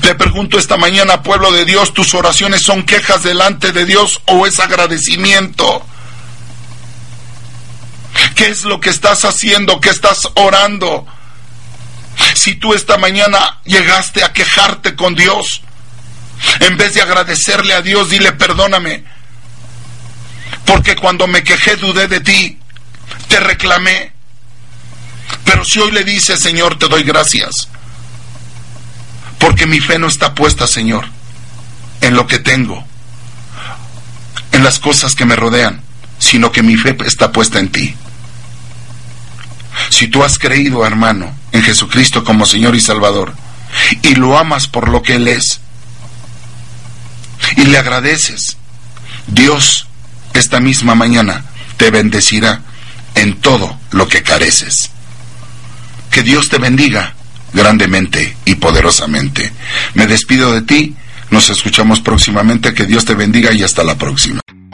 Te 0.00 0.14
pregunto 0.14 0.58
esta 0.58 0.78
mañana, 0.78 1.22
pueblo 1.22 1.52
de 1.52 1.66
Dios, 1.66 1.92
¿tus 1.92 2.14
oraciones 2.14 2.62
son 2.62 2.84
quejas 2.84 3.22
delante 3.22 3.72
de 3.72 3.84
Dios 3.84 4.20
o 4.26 4.46
es 4.46 4.58
agradecimiento? 4.60 5.84
¿Qué 8.34 8.48
es 8.48 8.64
lo 8.64 8.80
que 8.80 8.90
estás 8.90 9.24
haciendo? 9.26 9.80
¿Qué 9.80 9.90
estás 9.90 10.26
orando? 10.36 11.06
Si 12.34 12.54
tú 12.54 12.72
esta 12.72 12.96
mañana 12.96 13.60
llegaste 13.64 14.24
a 14.24 14.32
quejarte 14.32 14.96
con 14.96 15.14
Dios, 15.14 15.60
en 16.60 16.76
vez 16.78 16.94
de 16.94 17.02
agradecerle 17.02 17.74
a 17.74 17.82
Dios, 17.82 18.08
dile 18.08 18.32
perdóname 18.32 19.04
porque 20.68 20.96
cuando 20.96 21.26
me 21.26 21.42
quejé 21.42 21.76
dudé 21.76 22.08
de 22.08 22.20
ti, 22.20 22.58
te 23.26 23.40
reclamé. 23.40 24.12
Pero 25.42 25.64
si 25.64 25.78
hoy 25.78 25.90
le 25.92 26.04
dices, 26.04 26.40
Señor, 26.40 26.78
te 26.78 26.88
doy 26.88 27.04
gracias, 27.04 27.68
porque 29.38 29.66
mi 29.66 29.80
fe 29.80 29.98
no 29.98 30.08
está 30.08 30.34
puesta, 30.34 30.66
Señor, 30.66 31.06
en 32.02 32.14
lo 32.14 32.26
que 32.26 32.38
tengo, 32.38 32.84
en 34.52 34.62
las 34.62 34.78
cosas 34.78 35.14
que 35.14 35.24
me 35.24 35.36
rodean, 35.36 35.82
sino 36.18 36.52
que 36.52 36.62
mi 36.62 36.76
fe 36.76 36.94
está 37.06 37.32
puesta 37.32 37.58
en 37.60 37.72
ti. 37.72 37.94
Si 39.88 40.08
tú 40.08 40.22
has 40.22 40.38
creído, 40.38 40.84
hermano, 40.84 41.34
en 41.52 41.62
Jesucristo 41.62 42.24
como 42.24 42.44
Señor 42.44 42.76
y 42.76 42.80
Salvador, 42.80 43.32
y 44.02 44.16
lo 44.16 44.36
amas 44.36 44.66
por 44.66 44.90
lo 44.90 45.02
que 45.02 45.14
Él 45.14 45.28
es, 45.28 45.60
y 47.56 47.62
le 47.62 47.78
agradeces, 47.78 48.58
Dios 49.28 49.87
esta 50.38 50.60
misma 50.60 50.94
mañana 50.94 51.44
te 51.76 51.90
bendecirá 51.90 52.62
en 53.14 53.36
todo 53.36 53.78
lo 53.90 54.08
que 54.08 54.22
careces. 54.22 54.90
Que 56.10 56.22
Dios 56.22 56.48
te 56.48 56.58
bendiga 56.58 57.14
grandemente 57.52 58.36
y 58.44 58.56
poderosamente. 58.56 59.52
Me 59.94 60.06
despido 60.06 60.52
de 60.52 60.62
ti, 60.62 60.96
nos 61.30 61.50
escuchamos 61.50 62.00
próximamente, 62.00 62.74
que 62.74 62.86
Dios 62.86 63.04
te 63.04 63.14
bendiga 63.14 63.52
y 63.52 63.62
hasta 63.62 63.84
la 63.84 63.96
próxima. 63.96 64.40